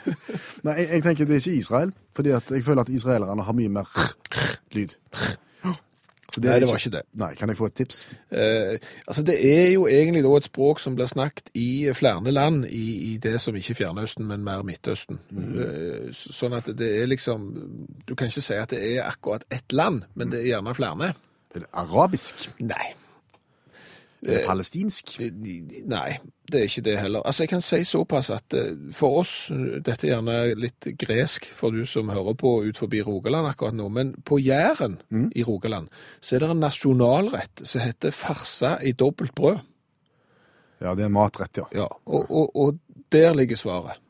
[0.64, 3.54] Nei, jeg, jeg tenker det er ikke Israel, fordi at jeg føler at israelerne har
[3.54, 3.88] mye mer
[4.76, 4.94] lyd.
[6.31, 7.03] Så Nei, det var ikke det.
[7.19, 8.05] Nei, kan jeg få et tips?
[8.31, 8.77] eh,
[9.07, 12.85] altså, det er jo egentlig da et språk som blir snakket i flere land i,
[13.13, 15.19] i det som ikke er Fjernøsten, men mer Midtøsten.
[15.35, 17.49] Eh, sånn at det er liksom
[18.07, 21.13] Du kan ikke si at det er akkurat ett land, men det er gjerne flere.
[21.55, 22.47] Er det arabisk?
[22.63, 22.93] Nei.
[24.21, 25.15] Er det palestinsk?
[25.89, 26.19] Nei,
[26.51, 27.23] det er ikke det heller.
[27.25, 31.73] Altså, Jeg kan si såpass at eh, for oss, dette er gjerne litt gresk for
[31.73, 34.99] du som hører på ut forbi Rogaland akkurat nå, men på Jæren
[35.33, 35.89] i Rogaland
[36.21, 39.63] så er det en nasjonalrett som heter farsa i dobbelt brød.
[40.81, 41.67] Ja, det er en matrett, ja.
[41.77, 42.79] Ja, og, og, og
[43.13, 44.01] der ligger svaret.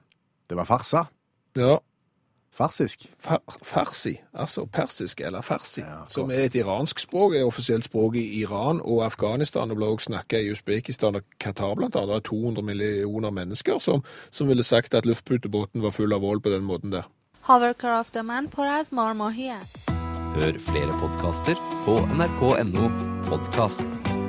[0.51, 1.05] Det var farsa.
[1.59, 1.79] Ja,
[2.60, 3.10] Farsisk.
[3.20, 8.24] far, farsi, altså persisk eller farsi, som er et iransk språk, er offisielt språk i
[8.40, 12.08] Iran og Afghanistan, og ble også snakket i Uzbekistan og Qatar blant annet.
[12.08, 16.42] Det er 200 millioner mennesker som, som ville sagt at luftputebåten var full av vold
[16.42, 17.04] på den måten der.
[17.42, 19.90] Hovercraft من پر از مارماهی است.
[20.36, 22.90] Hør flere podkaster på nrk.no
[23.30, 24.29] podkast.